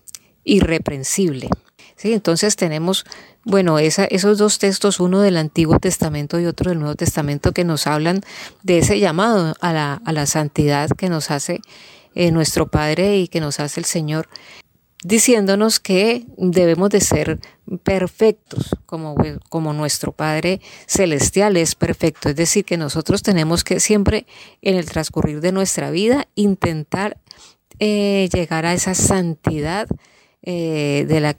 [0.44, 1.48] irreprensible.
[1.96, 2.12] ¿Sí?
[2.12, 3.04] Entonces tenemos,
[3.44, 7.86] bueno, esos dos textos, uno del Antiguo Testamento y otro del Nuevo Testamento, que nos
[7.86, 8.20] hablan
[8.62, 11.60] de ese llamado a la, a la santidad que nos hace
[12.14, 14.28] eh, nuestro Padre y que nos hace el Señor
[15.04, 17.38] diciéndonos que debemos de ser
[17.84, 19.14] perfectos, como,
[19.50, 22.30] como nuestro Padre Celestial es perfecto.
[22.30, 24.26] Es decir, que nosotros tenemos que siempre
[24.62, 27.18] en el transcurrir de nuestra vida intentar
[27.78, 29.86] eh, llegar a esa santidad
[30.42, 31.36] eh, de la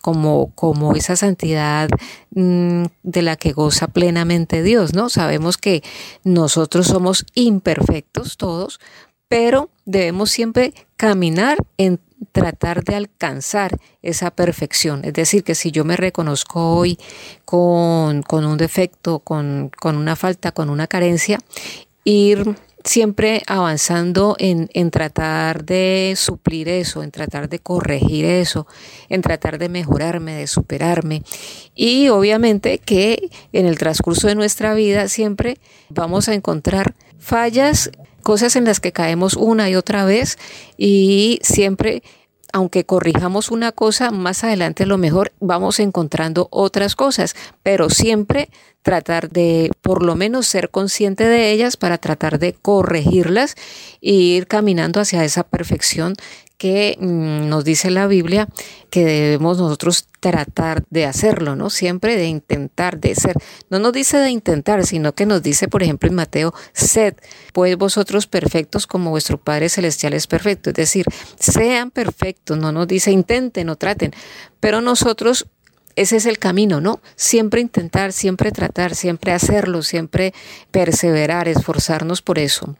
[0.00, 1.88] como, como esa santidad
[2.30, 5.08] mm, de la que goza plenamente Dios, ¿no?
[5.08, 5.82] Sabemos que
[6.24, 8.80] nosotros somos imperfectos todos,
[9.28, 12.00] pero debemos siempre caminar en
[12.32, 15.04] tratar de alcanzar esa perfección.
[15.04, 16.98] Es decir, que si yo me reconozco hoy
[17.44, 21.38] con, un defecto, con, una falta, con una carencia,
[22.04, 28.66] ir siempre avanzando en, en, tratar de suplir eso, en tratar de corregir eso,
[29.08, 31.22] en tratar de mejorarme, de superarme.
[31.74, 35.58] Y obviamente que en el transcurso de nuestra vida siempre
[35.90, 37.90] vamos a encontrar fallas
[38.28, 40.36] cosas en las que caemos una y otra vez
[40.76, 42.02] y siempre
[42.52, 48.50] aunque corrijamos una cosa, más adelante lo mejor vamos encontrando otras cosas, pero siempre
[48.82, 53.54] tratar de por lo menos ser consciente de ellas para tratar de corregirlas
[54.02, 56.12] e ir caminando hacia esa perfección
[56.58, 58.48] que mm, nos dice la Biblia
[58.90, 61.70] que debemos nosotros tratar de hacerlo, ¿no?
[61.70, 63.36] Siempre de intentar, de ser.
[63.70, 67.14] No nos dice de intentar, sino que nos dice, por ejemplo, en Mateo, sed,
[67.52, 70.70] pues vosotros perfectos como vuestro Padre Celestial es perfecto.
[70.70, 71.06] Es decir,
[71.38, 74.12] sean perfectos, no nos dice intenten o traten,
[74.60, 75.46] pero nosotros
[75.94, 77.00] ese es el camino, ¿no?
[77.16, 80.32] Siempre intentar, siempre tratar, siempre hacerlo, siempre
[80.70, 82.76] perseverar, esforzarnos por eso.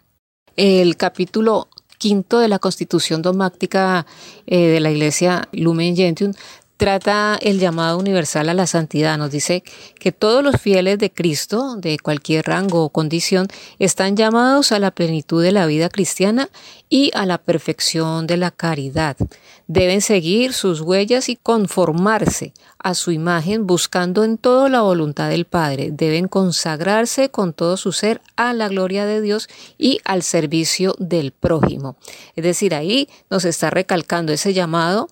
[0.56, 4.06] El capítulo quinto de la Constitución dogmática
[4.46, 6.32] eh, de la Iglesia Lumen Gentium
[6.78, 9.18] trata el llamado universal a la santidad.
[9.18, 9.62] Nos dice
[9.98, 14.92] que todos los fieles de Cristo, de cualquier rango o condición, están llamados a la
[14.92, 16.48] plenitud de la vida cristiana
[16.88, 19.16] y a la perfección de la caridad.
[19.66, 25.44] Deben seguir sus huellas y conformarse a su imagen buscando en todo la voluntad del
[25.44, 25.90] Padre.
[25.92, 31.32] Deben consagrarse con todo su ser a la gloria de Dios y al servicio del
[31.32, 31.96] prójimo.
[32.34, 35.08] Es decir, ahí nos está recalcando ese llamado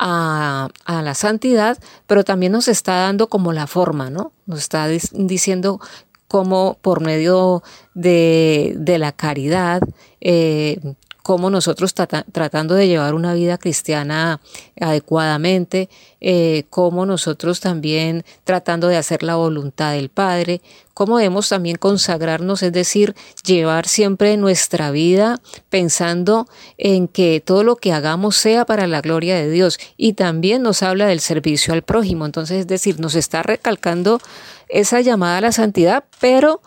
[0.00, 4.32] a, la santidad, pero también nos está dando como la forma, ¿no?
[4.46, 5.80] Nos está diciendo
[6.26, 7.62] cómo por medio
[7.94, 9.82] de, la caridad,
[10.20, 10.80] eh,
[11.22, 14.40] cómo nosotros tratando de llevar una vida cristiana
[14.80, 15.88] adecuadamente,
[16.20, 20.60] eh, cómo nosotros también tratando de hacer la voluntad del Padre,
[20.94, 27.76] cómo debemos también consagrarnos, es decir, llevar siempre nuestra vida pensando en que todo lo
[27.76, 29.78] que hagamos sea para la gloria de Dios.
[29.96, 34.20] Y también nos habla del servicio al prójimo, entonces es decir, nos está recalcando
[34.68, 36.60] esa llamada a la santidad, pero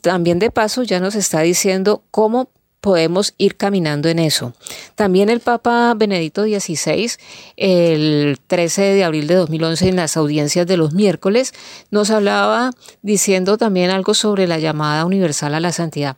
[0.00, 2.50] también de paso ya nos está diciendo cómo
[2.88, 4.54] podemos ir caminando en eso.
[4.94, 7.10] También el Papa Benedicto XVI,
[7.58, 11.52] el 13 de abril de 2011, en las audiencias de los miércoles,
[11.90, 12.70] nos hablaba
[13.02, 16.16] diciendo también algo sobre la llamada universal a la santidad.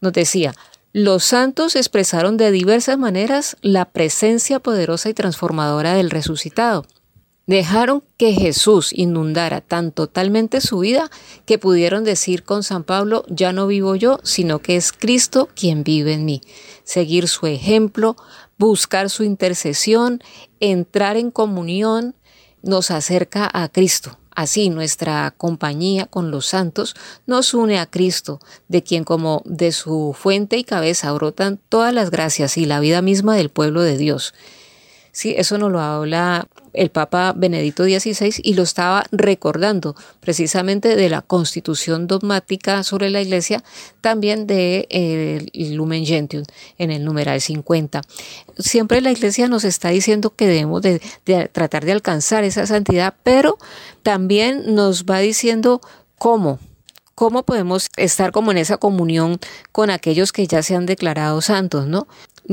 [0.00, 0.56] Nos decía,
[0.92, 6.84] los santos expresaron de diversas maneras la presencia poderosa y transformadora del resucitado
[7.48, 11.10] Dejaron que Jesús inundara tan totalmente su vida
[11.46, 15.82] que pudieron decir con San Pablo, ya no vivo yo, sino que es Cristo quien
[15.82, 16.42] vive en mí.
[16.84, 18.16] Seguir su ejemplo,
[18.58, 20.22] buscar su intercesión,
[20.60, 22.14] entrar en comunión,
[22.62, 24.18] nos acerca a Cristo.
[24.30, 30.14] Así nuestra compañía con los santos nos une a Cristo, de quien como de su
[30.14, 34.34] fuente y cabeza brotan todas las gracias y la vida misma del pueblo de Dios.
[35.12, 41.08] Sí, eso nos lo habla el Papa Benedicto XVI y lo estaba recordando precisamente de
[41.08, 43.62] la constitución dogmática sobre la Iglesia,
[44.00, 46.44] también de eh, Lumen Gentium
[46.78, 48.02] en el numeral 50.
[48.58, 51.00] Siempre la Iglesia nos está diciendo que debemos de
[51.52, 53.58] tratar de alcanzar esa santidad, pero
[54.02, 55.80] también nos va diciendo
[56.18, 56.58] cómo,
[57.14, 59.38] cómo podemos estar como en esa comunión
[59.72, 62.06] con aquellos que ya se han declarado santos, ¿no?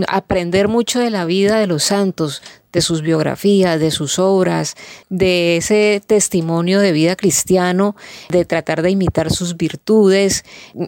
[0.07, 2.41] Aprender mucho de la vida de los santos,
[2.75, 4.75] de sus biografías, de sus obras,
[5.09, 7.95] de ese testimonio de vida cristiano,
[8.29, 10.43] de tratar de imitar sus virtudes,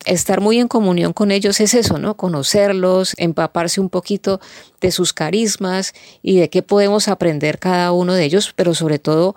[0.05, 2.17] estar muy en comunión con ellos es eso, ¿no?
[2.17, 4.41] Conocerlos, empaparse un poquito
[4.81, 9.35] de sus carismas y de qué podemos aprender cada uno de ellos, pero sobre todo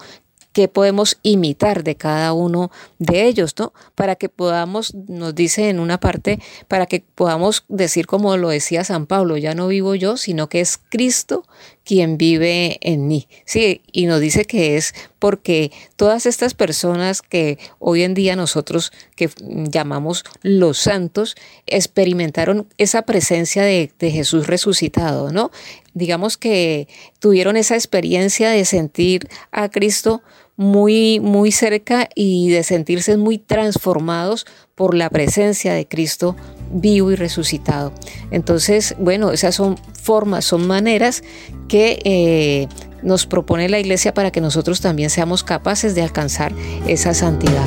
[0.53, 3.73] qué podemos imitar de cada uno de ellos, ¿no?
[3.95, 8.85] Para que podamos, nos dice en una parte, para que podamos decir como lo decía
[8.85, 11.45] San Pablo, ya no vivo yo, sino que es Cristo
[11.85, 13.27] quien vive en mí.
[13.45, 18.93] Sí, y nos dice que es porque todas estas personas que hoy en día nosotros
[19.17, 21.37] que llamamos los santos
[21.67, 25.51] experimentaron esa presencia de, de Jesús resucitado, ¿no?
[25.95, 30.23] Digamos que tuvieron esa experiencia de sentir a Cristo
[30.57, 36.37] muy, muy cerca y de sentirse muy transformados por la presencia de Cristo
[36.71, 37.93] vivo y resucitado.
[38.31, 41.23] Entonces, bueno, esas son formas, son maneras
[41.69, 42.69] que eh,
[43.03, 46.53] nos propone la iglesia para que nosotros también seamos capaces de alcanzar
[46.87, 47.65] esa santidad.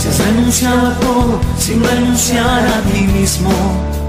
[0.00, 4.01] Si has renunciado sin renunciar a ti mismo.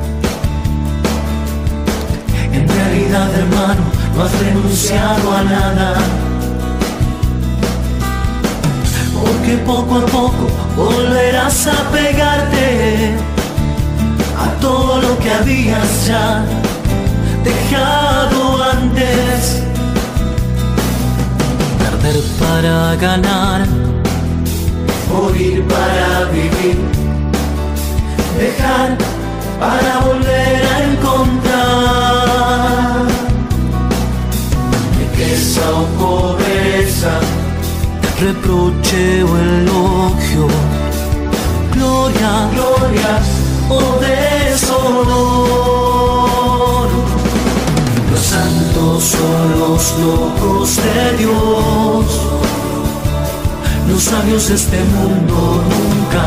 [3.13, 3.83] Hermano,
[4.15, 5.93] no has renunciado a nada
[9.13, 13.13] porque poco a poco volverás a pegarte
[14.35, 16.43] a todo lo que habías ya
[17.43, 19.61] dejado antes.
[21.77, 23.67] Perder para ganar,
[25.11, 26.79] morir para vivir,
[28.39, 28.97] dejar
[29.59, 30.72] para volver a
[36.03, 37.13] pobreza
[38.19, 40.47] reproche o elogio,
[41.73, 43.13] gloria, gloria
[43.69, 45.29] o deshonor.
[48.11, 52.05] Los santos son los locos de Dios,
[53.89, 56.25] los sabios de este mundo nunca,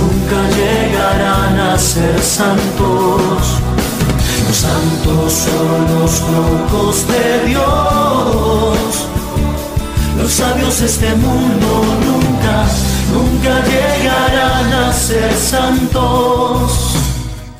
[0.00, 3.69] nunca llegarán a ser santos.
[4.50, 8.80] Los santos son los locos de Dios
[10.20, 12.66] los sabios de este mundo nunca,
[13.12, 16.89] nunca llegarán a ser santos.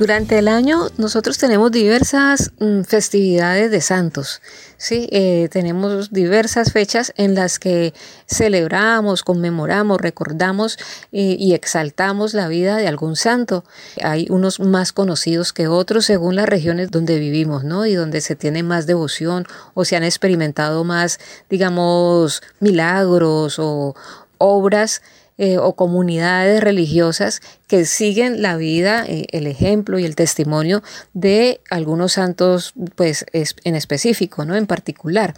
[0.01, 4.41] Durante el año nosotros tenemos diversas mm, festividades de santos.
[4.79, 7.93] Sí, eh, tenemos diversas fechas en las que
[8.27, 10.79] celebramos, conmemoramos, recordamos
[11.13, 13.63] eh, y exaltamos la vida de algún santo.
[14.03, 17.85] Hay unos más conocidos que otros según las regiones donde vivimos, ¿no?
[17.85, 19.45] Y donde se tiene más devoción
[19.75, 21.21] o se han experimentado más,
[21.51, 23.95] digamos, milagros o
[24.39, 25.03] obras
[25.43, 30.83] eh, o comunidades religiosas que siguen la vida, eh, el ejemplo y el testimonio
[31.15, 34.55] de algunos santos, pues en específico, ¿no?
[34.55, 35.33] En particular.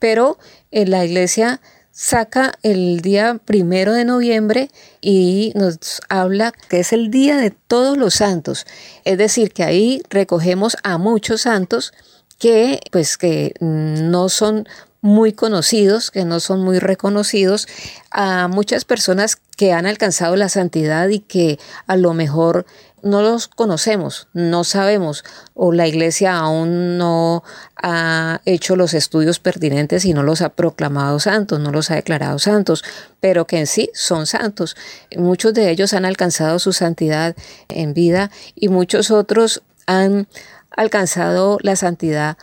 [0.00, 0.38] Pero
[0.72, 1.60] en la iglesia
[1.92, 7.96] saca el día primero de noviembre y nos habla que es el día de todos
[7.96, 8.66] los santos.
[9.04, 11.92] Es decir, que ahí recogemos a muchos santos
[12.40, 14.66] que pues que no son
[15.04, 17.68] muy conocidos, que no son muy reconocidos,
[18.10, 22.64] a muchas personas que han alcanzado la santidad y que a lo mejor
[23.02, 27.44] no los conocemos, no sabemos, o la iglesia aún no
[27.76, 32.38] ha hecho los estudios pertinentes y no los ha proclamado santos, no los ha declarado
[32.38, 32.82] santos,
[33.20, 34.74] pero que en sí son santos.
[35.18, 37.36] Muchos de ellos han alcanzado su santidad
[37.68, 40.28] en vida y muchos otros han
[40.70, 42.38] alcanzado la santidad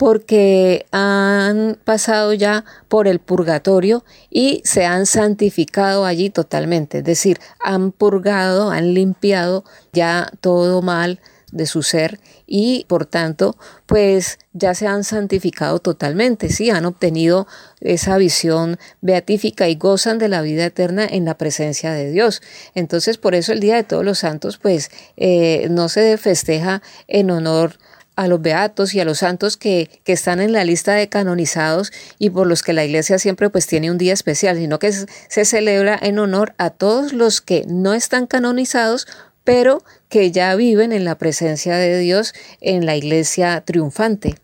[0.00, 7.38] porque han pasado ya por el purgatorio y se han santificado allí totalmente, es decir,
[7.62, 11.20] han purgado, han limpiado ya todo mal
[11.52, 17.46] de su ser y por tanto pues ya se han santificado totalmente, sí, han obtenido
[17.82, 22.40] esa visión beatífica y gozan de la vida eterna en la presencia de Dios.
[22.74, 27.30] Entonces por eso el Día de Todos los Santos pues eh, no se festeja en
[27.30, 27.74] honor
[28.20, 31.90] a los beatos y a los santos que, que, están en la lista de canonizados
[32.18, 35.44] y por los que la iglesia siempre pues tiene un día especial, sino que se
[35.46, 39.06] celebra en honor a todos los que no están canonizados,
[39.42, 44.34] pero que ya viven en la presencia de Dios en la iglesia triunfante.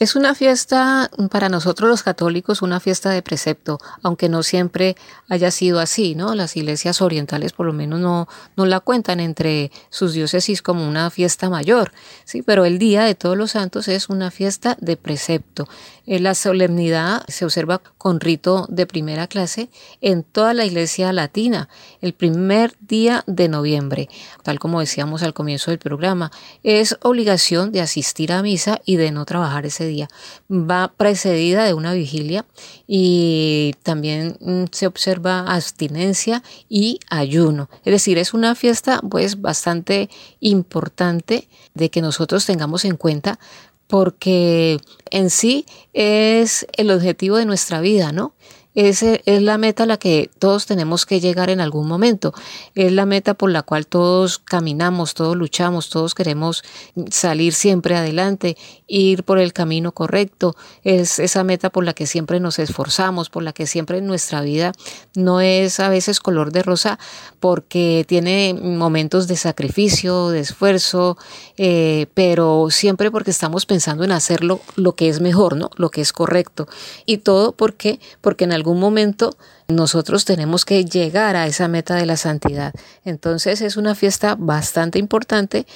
[0.00, 4.96] Es una fiesta para nosotros los católicos, una fiesta de precepto, aunque no siempre
[5.28, 6.34] haya sido así, ¿no?
[6.34, 8.26] Las iglesias orientales por lo menos no,
[8.56, 11.92] no la cuentan entre sus diócesis como una fiesta mayor,
[12.24, 12.42] ¿sí?
[12.42, 15.68] Pero el Día de Todos los Santos es una fiesta de precepto.
[16.06, 19.70] Eh, la solemnidad se observa con rito de primera clase
[20.00, 21.68] en toda la iglesia latina,
[22.00, 24.08] el primer día de noviembre,
[24.42, 26.30] tal como decíamos al comienzo del programa.
[26.62, 30.08] Es obligación de asistir a misa y de no trabajar ese día.
[30.50, 32.44] Va precedida de una vigilia
[32.86, 37.68] y también mm, se observa abstinencia y ayuno.
[37.84, 40.08] Es decir, es una fiesta pues bastante
[40.40, 43.38] importante de que nosotros tengamos en cuenta
[43.86, 44.78] porque
[45.10, 48.34] en sí es el objetivo de nuestra vida, ¿no?
[48.74, 52.34] Es la meta a la que todos tenemos que llegar en algún momento.
[52.74, 56.64] Es la meta por la cual todos caminamos, todos luchamos, todos queremos
[57.10, 58.56] salir siempre adelante,
[58.88, 60.56] ir por el camino correcto.
[60.82, 64.72] Es esa meta por la que siempre nos esforzamos, por la que siempre nuestra vida
[65.14, 66.98] no es a veces color de rosa
[67.38, 71.16] porque tiene momentos de sacrificio, de esfuerzo,
[71.56, 75.70] eh, pero siempre porque estamos pensando en hacerlo lo que es mejor, ¿no?
[75.76, 76.66] Lo que es correcto.
[77.06, 79.36] Y todo porque, porque en algún algún momento
[79.68, 82.72] nosotros tenemos que llegar a esa meta de la santidad.
[83.04, 85.66] Entonces es una fiesta bastante importante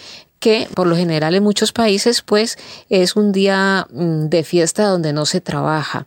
[0.41, 2.57] que por lo general en muchos países pues
[2.89, 6.07] es un día mm, de fiesta donde no se trabaja,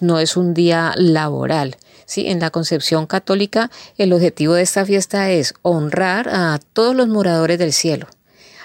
[0.00, 1.76] no es un día laboral.
[2.06, 2.28] ¿sí?
[2.28, 7.58] En la concepción católica el objetivo de esta fiesta es honrar a todos los moradores
[7.58, 8.06] del cielo.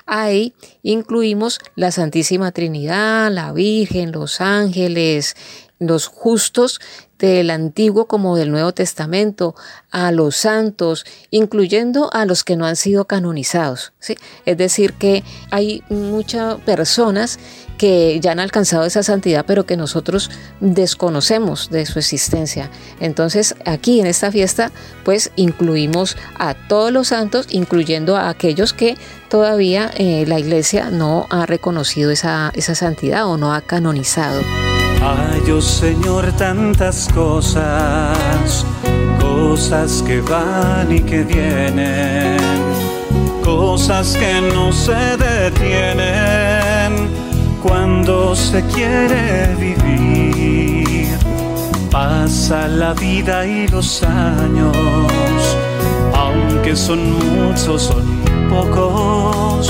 [0.08, 0.54] Ahí
[0.84, 5.36] incluimos la Santísima Trinidad, la Virgen, los ángeles,
[5.80, 6.80] los justos
[7.20, 9.56] del Antiguo como del Nuevo Testamento,
[9.90, 13.94] a los santos, incluyendo a los que no han sido canonizados.
[14.00, 14.18] ¿sí?
[14.46, 17.40] Es decir, que hay muchas personas
[17.78, 22.70] que ya han alcanzado esa santidad, pero que nosotros desconocemos de su existencia.
[23.00, 24.72] Entonces, aquí en esta fiesta,
[25.04, 28.98] pues incluimos a todos los santos, incluyendo a aquellos que
[29.30, 34.42] todavía eh, la iglesia no ha reconocido esa, esa santidad o no ha canonizado.
[35.08, 38.66] Ay, oh Señor, tantas cosas,
[39.22, 42.40] cosas que van y que vienen,
[43.44, 47.08] cosas que no se detienen
[47.62, 51.20] cuando se quiere vivir.
[51.92, 54.76] Pasa la vida y los años,
[56.16, 58.04] aunque son muchos, son
[58.50, 59.70] pocos.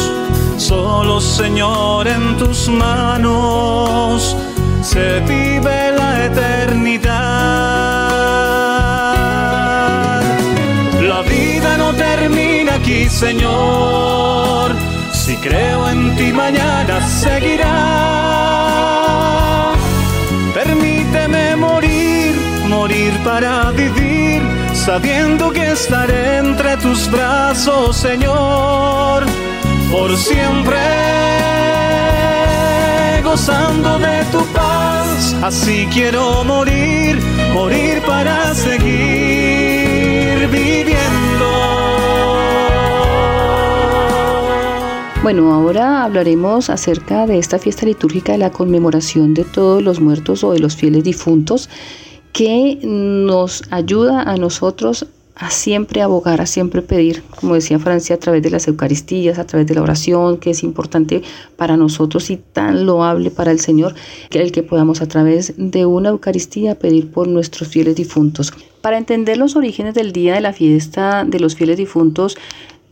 [0.55, 4.38] Solo Señor en tus manos
[4.86, 7.11] se vive la eternidad.
[11.01, 14.75] La vida no termina aquí, Señor.
[15.11, 17.73] Si creo en ti mañana seguirá.
[20.53, 22.36] Permíteme morir,
[22.69, 24.05] morir para vivir,
[24.86, 29.25] sabiendo que estaré entre tus brazos, Señor,
[29.91, 30.77] por siempre,
[33.23, 35.36] gozando de tu paz.
[35.41, 37.19] Así quiero morir,
[37.51, 38.77] morir para seguir
[40.51, 41.45] viviendo.
[45.23, 50.43] Bueno, ahora hablaremos acerca de esta fiesta litúrgica de la conmemoración de todos los muertos
[50.43, 51.69] o de los fieles difuntos
[52.36, 58.19] que nos ayuda a nosotros a siempre abogar, a siempre pedir, como decía Francia, a
[58.19, 61.23] través de las Eucaristías, a través de la oración, que es importante
[61.55, 63.95] para nosotros y tan loable para el Señor,
[64.29, 68.53] que el que podamos a través de una Eucaristía pedir por nuestros fieles difuntos.
[68.81, 72.38] Para entender los orígenes del día de la fiesta de los fieles difuntos,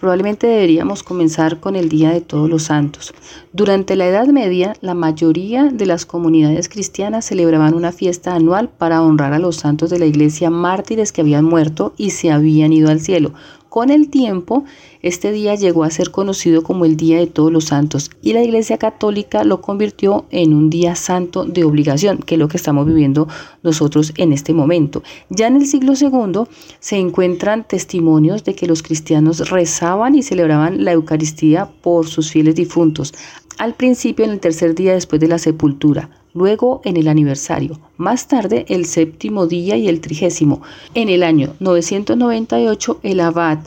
[0.04, 3.14] Probablemente deberíamos comenzar con el Día de Todos los Santos.
[3.54, 9.02] Durante la Edad Media, la mayoría de las comunidades cristianas celebraban una fiesta anual para
[9.02, 12.90] honrar a los santos de la iglesia mártires que habían muerto y se habían ido
[12.90, 13.32] al cielo,
[13.74, 14.66] con el tiempo,
[15.02, 18.44] este día llegó a ser conocido como el Día de Todos los Santos y la
[18.44, 22.86] Iglesia Católica lo convirtió en un día santo de obligación, que es lo que estamos
[22.86, 23.28] viviendo
[23.64, 25.02] nosotros en este momento.
[25.30, 26.44] Ya en el siglo II
[26.80, 32.54] se encuentran testimonios de que los cristianos rezaban y celebraban la Eucaristía por sus fieles
[32.54, 33.12] difuntos,
[33.58, 38.28] al principio en el tercer día después de la sepultura, luego en el aniversario, más
[38.28, 40.62] tarde el séptimo día y el trigésimo.
[40.94, 43.60] En el año 998 el abad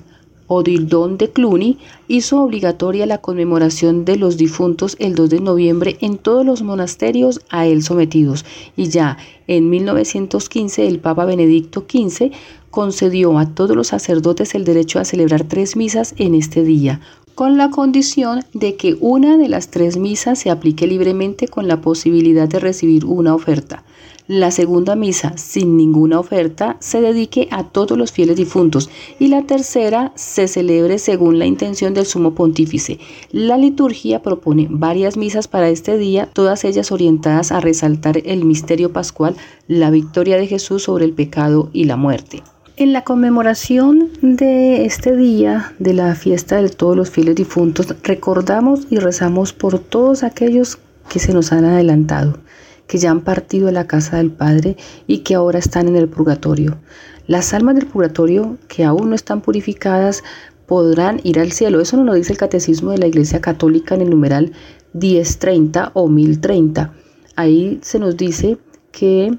[0.48, 6.18] Odildón de Cluny hizo obligatoria la conmemoración de los difuntos el 2 de noviembre en
[6.18, 8.44] todos los monasterios a él sometidos.
[8.76, 12.30] Y ya en 1915 el Papa Benedicto XV
[12.70, 17.00] concedió a todos los sacerdotes el derecho a celebrar tres misas en este día,
[17.36, 21.82] con la condición de que una de las tres misas se aplique libremente con la
[21.82, 23.84] posibilidad de recibir una oferta.
[24.26, 29.42] La segunda misa, sin ninguna oferta, se dedique a todos los fieles difuntos y la
[29.42, 32.98] tercera se celebre según la intención del sumo pontífice.
[33.32, 38.94] La liturgia propone varias misas para este día, todas ellas orientadas a resaltar el misterio
[38.94, 39.36] pascual,
[39.68, 42.42] la victoria de Jesús sobre el pecado y la muerte.
[42.78, 48.86] En la conmemoración de este día, de la fiesta de todos los fieles difuntos, recordamos
[48.90, 52.36] y rezamos por todos aquellos que se nos han adelantado,
[52.86, 56.06] que ya han partido de la casa del Padre y que ahora están en el
[56.06, 56.76] purgatorio.
[57.26, 60.22] Las almas del purgatorio que aún no están purificadas
[60.66, 61.80] podrán ir al cielo.
[61.80, 64.52] Eso nos lo dice el Catecismo de la Iglesia Católica en el numeral
[64.92, 66.92] 1030 o 1030.
[67.36, 68.58] Ahí se nos dice
[68.92, 69.38] que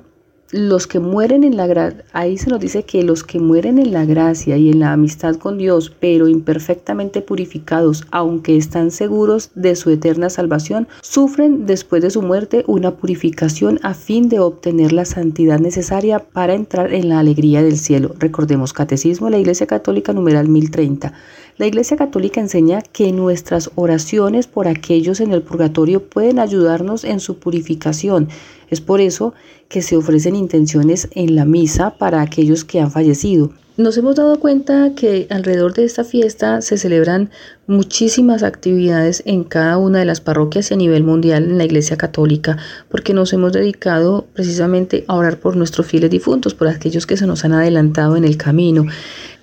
[0.51, 3.91] los que mueren en la gracia, ahí se nos dice que los que mueren en
[3.91, 9.75] la gracia y en la amistad con Dios, pero imperfectamente purificados, aunque están seguros de
[9.75, 15.03] su eterna salvación, sufren después de su muerte una purificación a fin de obtener la
[15.03, 18.15] santidad necesaria para entrar en la alegría del cielo.
[18.17, 21.13] Recordemos Catecismo de la Iglesia Católica numeral 1030.
[21.57, 27.19] La Iglesia Católica enseña que nuestras oraciones por aquellos en el purgatorio pueden ayudarnos en
[27.19, 28.29] su purificación.
[28.69, 29.33] Es por eso
[29.69, 33.51] que se ofrecen intenciones en la misa para aquellos que han fallecido.
[33.77, 37.29] Nos hemos dado cuenta que alrededor de esta fiesta se celebran
[37.67, 41.95] muchísimas actividades en cada una de las parroquias y a nivel mundial en la Iglesia
[41.95, 42.57] Católica,
[42.89, 47.27] porque nos hemos dedicado precisamente a orar por nuestros fieles difuntos, por aquellos que se
[47.27, 48.87] nos han adelantado en el camino.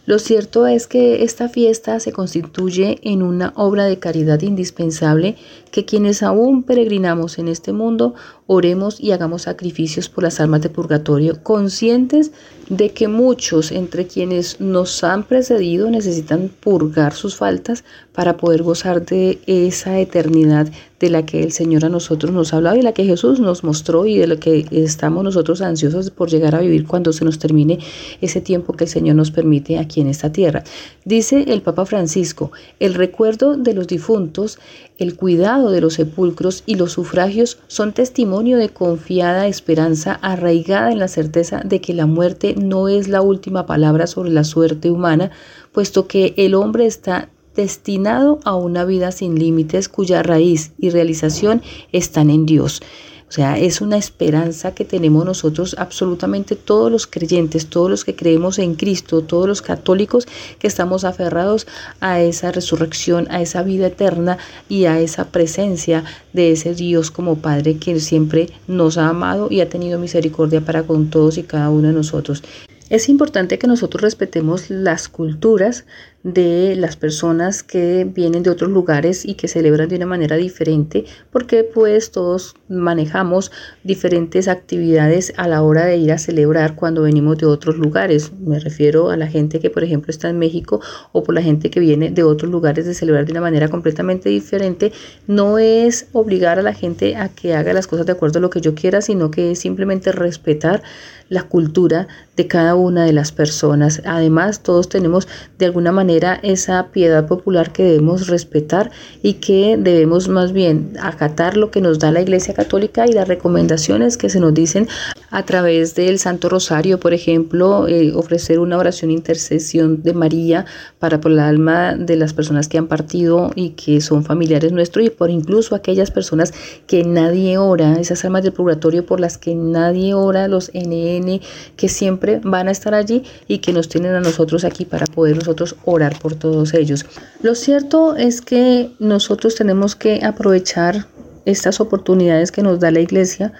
[0.06, 5.36] Lo cierto es que esta fiesta se constituye en una obra de caridad indispensable
[5.70, 8.14] que quienes aún peregrinamos en este mundo
[8.46, 12.32] oremos y hagamos sacrificios por las almas de purgatorio, conscientes
[12.68, 19.04] de que muchos entre quienes nos han precedido necesitan purgar sus faltas para poder gozar
[19.04, 20.68] de esa eternidad
[21.00, 23.64] de la que el Señor a nosotros nos ha hablado y la que Jesús nos
[23.64, 27.38] mostró y de lo que estamos nosotros ansiosos por llegar a vivir cuando se nos
[27.38, 27.78] termine
[28.20, 30.64] ese tiempo que el Señor nos permite aquí en esta tierra.
[31.04, 34.58] Dice el Papa Francisco, el recuerdo de los difuntos,
[34.98, 41.00] el cuidado de los sepulcros y los sufragios son testimonio de confiada esperanza arraigada en
[41.00, 45.30] la certeza de que la muerte no es la última palabra sobre la suerte humana,
[45.72, 51.62] puesto que el hombre está destinado a una vida sin límites cuya raíz y realización
[51.92, 52.80] están en Dios.
[53.28, 58.14] O sea, es una esperanza que tenemos nosotros absolutamente todos los creyentes, todos los que
[58.14, 60.26] creemos en Cristo, todos los católicos
[60.58, 61.66] que estamos aferrados
[62.00, 67.38] a esa resurrección, a esa vida eterna y a esa presencia de ese Dios como
[67.38, 71.70] Padre que siempre nos ha amado y ha tenido misericordia para con todos y cada
[71.70, 72.42] uno de nosotros.
[72.90, 75.86] Es importante que nosotros respetemos las culturas
[76.24, 81.04] de las personas que vienen de otros lugares y que celebran de una manera diferente,
[81.30, 83.52] porque pues todos manejamos
[83.84, 88.32] diferentes actividades a la hora de ir a celebrar cuando venimos de otros lugares.
[88.40, 90.80] Me refiero a la gente que por ejemplo está en México
[91.12, 94.30] o por la gente que viene de otros lugares de celebrar de una manera completamente
[94.30, 94.92] diferente.
[95.26, 98.48] No es obligar a la gente a que haga las cosas de acuerdo a lo
[98.48, 100.82] que yo quiera, sino que es simplemente respetar
[101.28, 102.06] la cultura
[102.36, 104.02] de cada una de las personas.
[104.04, 108.90] Además, todos tenemos de alguna manera esa piedad popular que debemos respetar
[109.22, 113.28] y que debemos más bien acatar lo que nos da la Iglesia Católica y las
[113.28, 114.88] recomendaciones que se nos dicen
[115.30, 120.66] a través del Santo Rosario, por ejemplo, eh, ofrecer una oración intercesión de María
[120.98, 125.04] para por el alma de las personas que han partido y que son familiares nuestros
[125.04, 126.52] y por incluso aquellas personas
[126.86, 131.40] que nadie ora, esas almas del purgatorio por las que nadie ora, los NN
[131.76, 135.36] que siempre van a estar allí y que nos tienen a nosotros aquí para poder
[135.36, 137.06] nosotros orar por todos ellos.
[137.42, 141.06] Lo cierto es que nosotros tenemos que aprovechar
[141.44, 143.52] estas oportunidades que nos da la iglesia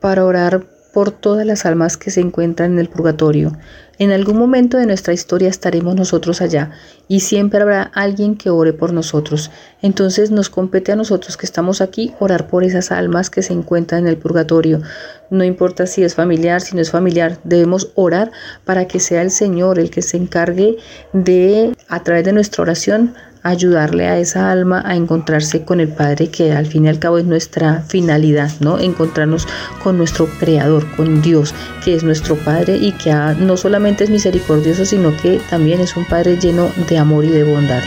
[0.00, 3.52] para orar por todas las almas que se encuentran en el purgatorio.
[3.98, 6.72] En algún momento de nuestra historia estaremos nosotros allá
[7.06, 9.50] y siempre habrá alguien que ore por nosotros.
[9.82, 14.02] Entonces nos compete a nosotros que estamos aquí orar por esas almas que se encuentran
[14.02, 14.82] en el purgatorio.
[15.30, 18.32] No importa si es familiar, si no es familiar, debemos orar
[18.64, 20.76] para que sea el Señor el que se encargue
[21.12, 23.14] de, a través de nuestra oración,
[23.44, 27.18] ayudarle a esa alma a encontrarse con el Padre, que al fin y al cabo
[27.18, 28.80] es nuestra finalidad, ¿no?
[28.80, 29.46] Encontrarnos
[29.82, 34.84] con nuestro Creador, con Dios, que es nuestro Padre y que no solamente es misericordioso,
[34.84, 37.82] sino que también es un Padre lleno de amor y de bondad.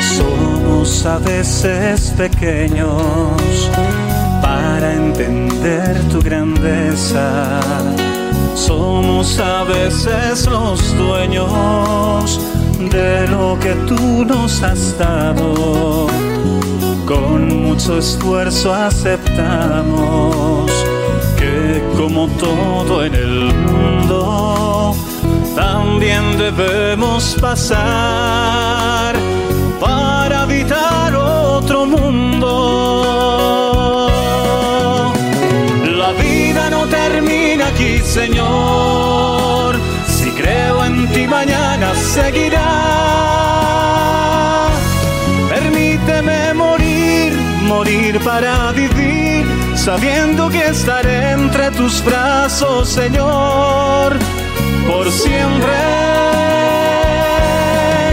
[0.00, 3.70] Somos a veces pequeños
[4.42, 7.60] para entender tu grandeza.
[8.54, 12.57] Somos a veces los dueños
[12.88, 16.06] de lo que tú nos has dado.
[17.06, 20.70] Con mucho esfuerzo aceptamos
[21.36, 24.94] que como todo en el mundo,
[25.54, 29.16] también debemos pasar
[29.80, 32.46] para habitar otro mundo.
[35.96, 39.28] La vida no termina aquí, Señor
[40.48, 42.70] creo en ti mañana seguirá.
[45.54, 47.32] Permíteme morir,
[47.72, 49.44] morir para vivir,
[49.76, 54.16] sabiendo que estaré entre tus brazos, Señor,
[54.88, 55.78] por siempre.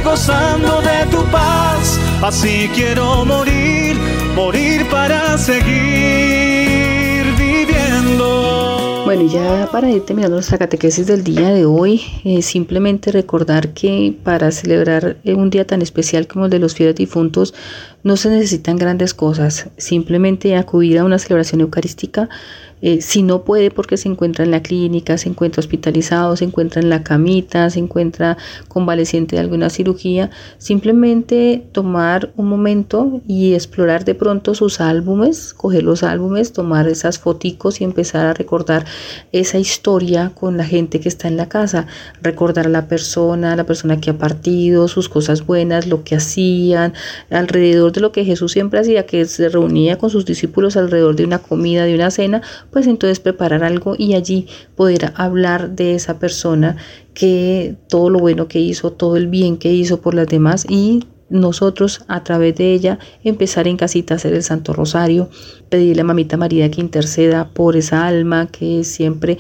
[0.04, 3.98] Gozando de tu paz, así quiero morir,
[4.36, 5.74] morir para seguir
[7.38, 8.45] viviendo.
[9.06, 14.18] Bueno, ya para ir terminando nuestra catequesis del día de hoy, eh, simplemente recordar que
[14.24, 17.54] para celebrar un día tan especial como el de los fieles difuntos,
[18.02, 22.30] no se necesitan grandes cosas, simplemente acudir a una celebración eucarística
[22.86, 26.84] eh, si no puede porque se encuentra en la clínica, se encuentra hospitalizado, se encuentra
[26.84, 30.30] en la camita, se encuentra convaleciente de alguna cirugía,
[30.60, 37.18] simplemente tomar un momento y explorar de pronto sus álbumes, coger los álbumes, tomar esas
[37.18, 38.86] foticos y empezar a recordar
[39.32, 41.88] esa historia con la gente que está en la casa,
[42.22, 46.94] recordar a la persona, la persona que ha partido, sus cosas buenas, lo que hacían,
[47.32, 51.26] alrededor de lo que Jesús siempre hacía, que se reunía con sus discípulos alrededor de
[51.26, 52.44] una comida, de una cena,
[52.76, 56.76] pues entonces preparar algo y allí poder hablar de esa persona
[57.14, 61.06] que todo lo bueno que hizo, todo el bien que hizo por las demás y
[61.40, 65.30] nosotros a través de ella empezar en casita a hacer el Santo Rosario,
[65.70, 69.38] pedirle a Mamita María que interceda por esa alma, que siempre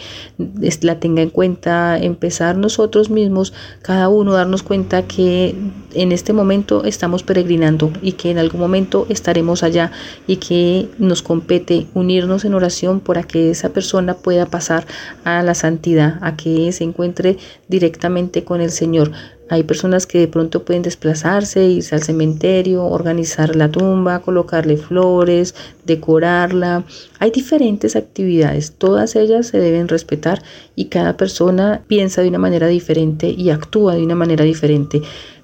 [0.81, 5.55] la tenga en cuenta, empezar nosotros mismos, cada uno darnos cuenta que
[5.93, 9.91] en este momento estamos peregrinando y que en algún momento estaremos allá
[10.27, 14.85] y que nos compete unirnos en oración para que esa persona pueda pasar
[15.23, 17.37] a la santidad, a que se encuentre
[17.67, 19.11] directamente con el Señor.
[19.49, 25.53] Hay personas que de pronto pueden desplazarse, irse al cementerio, organizar la tumba, colocarle flores,
[25.85, 26.83] decorarla.
[27.19, 30.41] Hay diferentes actividades, todas ellas se deben respetar
[30.75, 35.01] y cada persona piensa de una manera diferente y actúa de una manera diferente.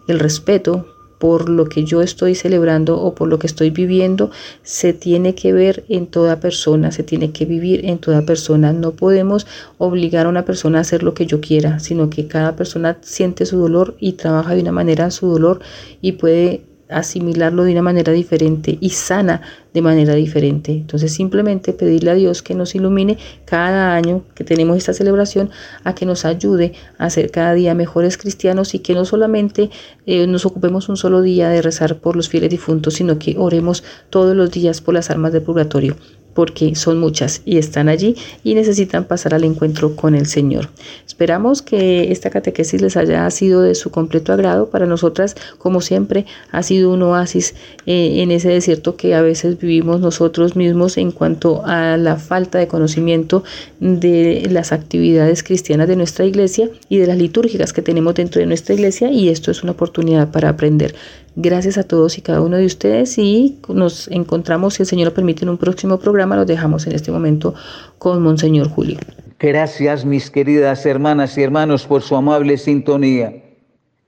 [0.08, 0.88] El respeto
[1.22, 4.32] por lo que yo estoy celebrando o por lo que estoy viviendo
[4.64, 8.74] se tiene que ver en toda persona, se tiene que vivir en toda persona.
[8.74, 9.46] No podemos
[9.78, 13.46] obligar a una persona a hacer lo que yo quiera, sino que cada persona siente
[13.46, 15.60] su dolor y trabaja de una manera su dolor
[16.02, 16.62] y puede
[16.92, 19.42] asimilarlo de una manera diferente y sana
[19.74, 20.72] de manera diferente.
[20.72, 25.50] Entonces simplemente pedirle a Dios que nos ilumine cada año que tenemos esta celebración,
[25.84, 29.70] a que nos ayude a ser cada día mejores cristianos y que no solamente
[30.06, 33.84] eh, nos ocupemos un solo día de rezar por los fieles difuntos, sino que oremos
[34.10, 35.96] todos los días por las almas del purgatorio.
[36.34, 40.70] Porque son muchas y están allí y necesitan pasar al encuentro con el Señor.
[41.06, 44.70] Esperamos que esta catequesis les haya sido de su completo agrado.
[44.70, 47.56] Para nosotras, como siempre, ha sido un oasis
[47.86, 52.60] eh, en ese desierto que a veces vivimos nosotros mismos en cuanto a la falta
[52.60, 53.44] de conocimiento
[53.80, 58.48] de las actividades cristianas de nuestra iglesia y de las litúrgicas que tenemos dentro de
[58.48, 60.96] nuestra iglesia y esto es una oportunidad para aprender.
[61.36, 65.14] Gracias a todos y cada uno de ustedes y nos encontramos, si el Señor lo
[65.14, 66.36] permite, en un próximo programa.
[66.36, 67.54] Los dejamos en este momento
[68.00, 68.98] con Monseñor Julio.
[69.40, 73.44] Gracias, mis queridas hermanas y hermanos, por su amable sintonía.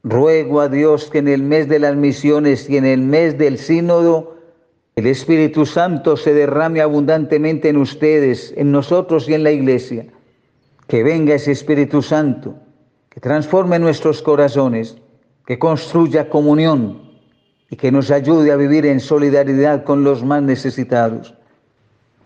[0.04, 3.58] Ruego a Dios que en el mes de las misiones y en el mes del
[3.58, 4.36] sínodo,
[4.98, 10.08] el Espíritu Santo se derrame abundantemente en ustedes, en nosotros y en la iglesia.
[10.88, 12.56] Que venga ese Espíritu Santo,
[13.10, 14.98] que transforme nuestros corazones,
[15.48, 17.13] que construya comunión,
[17.70, 21.34] y que nos ayude a vivir en solidaridad con los más necesitados.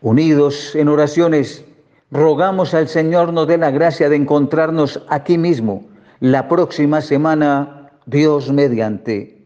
[0.01, 1.63] Unidos en oraciones,
[2.11, 5.85] rogamos al Señor nos dé la gracia de encontrarnos aquí mismo
[6.19, 9.37] la próxima semana, Dios mediante.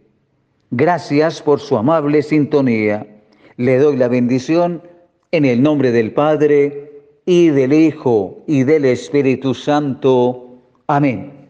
[0.72, 3.06] Gracias por su amable sintonía.
[3.58, 4.82] Le doy la bendición
[5.32, 6.92] en el nombre del Padre
[7.26, 10.58] y del Hijo y del Espíritu Santo.
[10.88, 11.41] Amén.